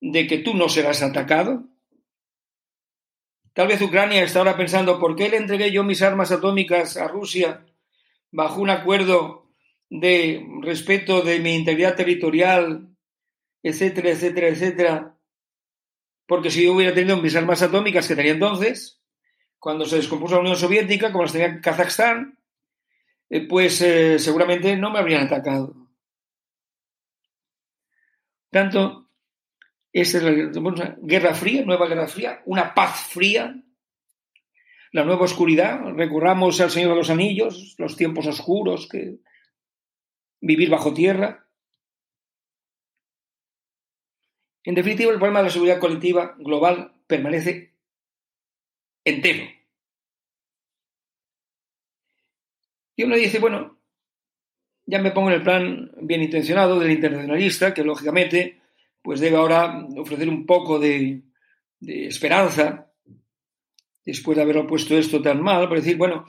[0.00, 1.64] de que tú no serás atacado?
[3.52, 7.08] Tal vez Ucrania está ahora pensando, ¿por qué le entregué yo mis armas atómicas a
[7.08, 7.66] Rusia
[8.30, 9.50] bajo un acuerdo
[9.90, 12.96] de respeto de mi integridad territorial,
[13.64, 15.18] etcétera, etcétera, etcétera?
[16.28, 19.01] Porque si yo hubiera tenido mis armas atómicas que tenía entonces,
[19.62, 22.36] cuando se descompuso la Unión Soviética, como las tenía Kazajstán,
[23.30, 25.88] eh, pues eh, seguramente no me habrían atacado.
[28.50, 29.08] Tanto,
[29.92, 33.54] esta es la guerra fría, nueva guerra fría, una paz fría,
[34.90, 39.18] la nueva oscuridad, recurramos al Señor de los Anillos, los tiempos oscuros, que
[40.40, 41.46] vivir bajo tierra.
[44.64, 47.71] En definitiva, el problema de la seguridad colectiva global permanece
[49.04, 49.44] entero.
[52.96, 53.78] Y uno dice, bueno,
[54.86, 58.60] ya me pongo en el plan bien intencionado del internacionalista, que lógicamente
[59.02, 61.22] pues debe ahora ofrecer un poco de,
[61.80, 62.92] esperanza
[64.04, 66.26] después de haberlo puesto esto tan mal, para decir, bueno,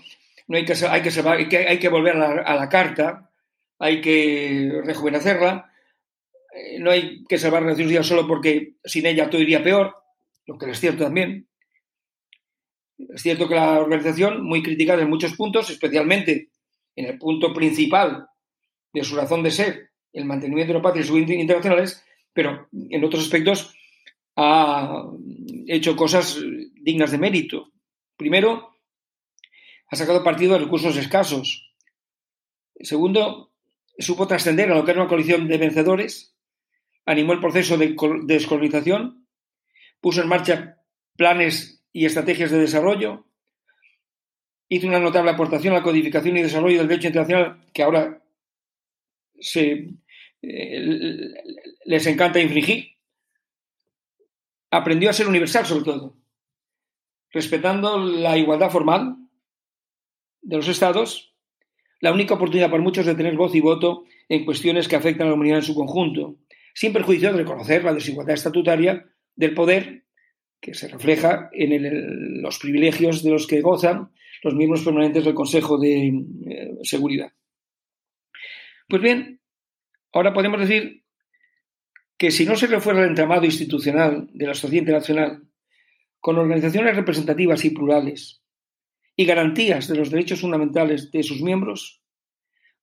[0.47, 1.01] no hay que, hay
[1.47, 3.31] que, hay que, volver a la, carta,
[3.79, 5.71] hay que rejuvenecerla,
[6.55, 9.95] eh, no hay que salvar Naciones Unidas solo porque sin ella todo iría peor,
[10.45, 11.47] lo que es cierto también.
[12.97, 16.49] Es cierto que la organización, muy criticada en muchos puntos, especialmente
[16.95, 18.27] en el punto principal
[18.93, 23.03] de su razón de ser, el mantenimiento de la paz y sus internacionales, pero en
[23.03, 23.73] otros aspectos
[24.35, 25.05] ha
[25.67, 26.39] hecho cosas
[26.81, 27.71] dignas de mérito.
[28.15, 28.77] Primero,
[29.87, 31.73] ha sacado partido de recursos escasos.
[32.79, 33.51] Segundo,
[33.97, 36.35] supo trascender a lo que era una coalición de vencedores,
[37.05, 39.27] animó el proceso de descolonización,
[39.99, 40.77] puso en marcha
[41.15, 43.25] planes y estrategias de desarrollo,
[44.67, 48.23] hizo una notable aportación a la codificación y desarrollo del derecho internacional que ahora
[49.39, 49.93] se
[50.41, 51.29] eh,
[51.85, 52.97] les encanta infringir.
[54.71, 56.17] Aprendió a ser universal sobre todo,
[57.31, 59.17] respetando la igualdad formal
[60.41, 61.35] de los estados,
[61.99, 65.29] la única oportunidad para muchos de tener voz y voto en cuestiones que afectan a
[65.29, 66.37] la humanidad en su conjunto,
[66.73, 70.03] sin perjuicio de reconocer la desigualdad estatutaria del poder
[70.63, 74.09] que se refleja en los privilegios de los que gozan
[74.41, 77.31] los miembros permanentes del Consejo de eh, Seguridad.
[78.87, 79.41] Pues bien,
[80.13, 81.03] Ahora podemos decir
[82.17, 85.43] que si no se refuerza el entramado institucional de la sociedad internacional
[86.19, 88.43] con organizaciones representativas y plurales
[89.15, 92.03] y garantías de los derechos fundamentales de sus miembros,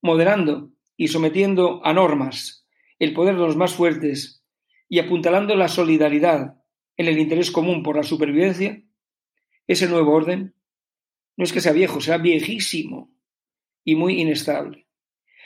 [0.03, 2.67] moderando y sometiendo a normas
[2.99, 4.45] el poder de los más fuertes
[4.89, 6.57] y apuntalando la solidaridad
[7.01, 8.83] en el interés común por la supervivencia,
[9.67, 10.55] ese nuevo orden
[11.35, 13.11] no es que sea viejo, sea viejísimo
[13.83, 14.87] y muy inestable.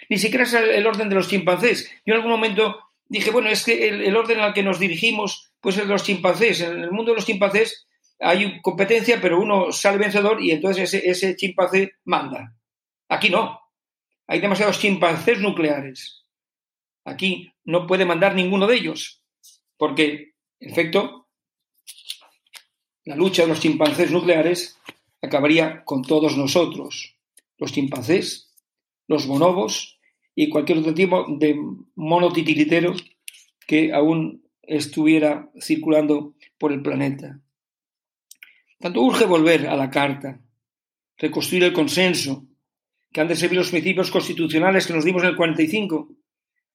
[0.09, 1.89] Ni siquiera es el orden de los chimpancés.
[2.05, 5.77] Yo en algún momento dije, bueno, es que el, orden al que nos dirigimos, pues
[5.77, 6.61] es de los chimpancés.
[6.61, 7.87] En el mundo de los chimpancés
[8.19, 12.57] hay competencia, pero uno sale vencedor y entonces ese, ese chimpancé manda.
[13.09, 13.61] Aquí no.
[14.27, 16.25] Hay demasiados chimpancés nucleares.
[17.05, 19.23] Aquí no puede mandar ninguno de ellos,
[19.77, 21.24] porque, en efecto,
[23.05, 24.79] la lucha de los chimpancés nucleares
[25.21, 27.17] acabaría con todos nosotros,
[27.59, 28.53] los chimpancés,
[29.07, 29.99] los bonobos
[30.35, 31.57] y cualquier otro tipo de
[31.95, 32.95] mono titiritero
[33.67, 37.41] que aún estuviera circulando por el planeta.
[38.79, 40.41] Tanto urge volver a la Carta,
[41.17, 42.47] reconstruir el consenso,
[43.13, 46.09] que han de servir los principios constitucionales que nos dimos en el 45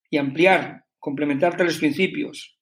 [0.10, 2.59] y ampliar, complementar tales principios.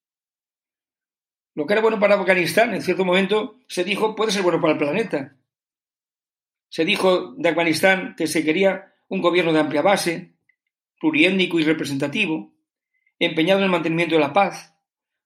[1.58, 4.74] Lo que era bueno para Afganistán, en cierto momento, se dijo puede ser bueno para
[4.74, 5.38] el planeta.
[6.70, 10.36] Se dijo de Afganistán que se quería un gobierno de amplia base,
[10.99, 12.53] pluriétnico y representativo,
[13.18, 14.76] empeñado en el mantenimiento de la paz,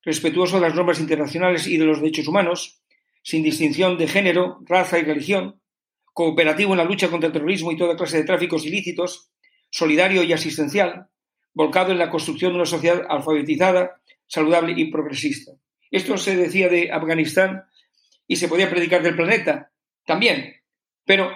[0.03, 2.81] respetuoso de las normas internacionales y de los derechos humanos,
[3.23, 5.61] sin distinción de género, raza y religión,
[6.13, 9.33] cooperativo en la lucha contra el terrorismo y toda clase de tráficos ilícitos,
[9.69, 11.09] solidario y asistencial,
[11.53, 15.51] volcado en la construcción de una sociedad alfabetizada, saludable y progresista.
[15.91, 17.65] Esto se decía de Afganistán
[18.25, 19.71] y se podía predicar del planeta
[20.05, 20.55] también.
[21.05, 21.31] Pero,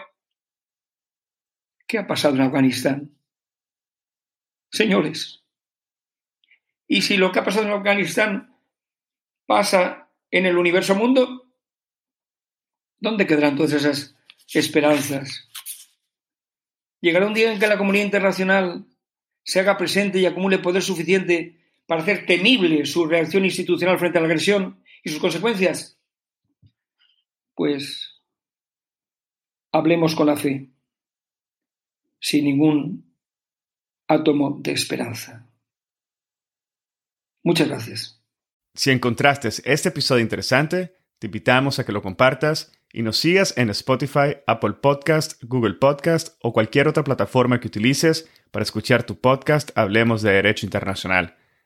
[1.86, 3.16] ¿qué ha pasado en Afganistán?
[4.76, 5.44] señores.
[6.88, 8.56] Y si lo que ha pasado en Afganistán
[9.46, 11.52] pasa en el universo mundo,
[13.00, 14.16] ¿dónde quedarán todas esas
[14.54, 15.50] esperanzas?
[17.02, 18.86] Llegará un día en que la comunidad internacional
[19.44, 24.22] se haga presente y acumule poder suficiente para hacer temible su reacción institucional frente a
[24.22, 26.00] la agresión y sus consecuencias.
[27.54, 28.22] Pues
[29.72, 30.72] hablemos con la fe,
[32.20, 33.14] sin ningún
[34.08, 35.48] átomo de esperanza.
[37.44, 38.22] Muchas gracias.
[38.74, 43.70] Si encontraste este episodio interesante, te invitamos a que lo compartas y nos sigas en
[43.70, 49.72] Spotify, Apple Podcast, Google Podcast o cualquier otra plataforma que utilices para escuchar tu podcast
[49.78, 51.36] Hablemos de Derecho Internacional,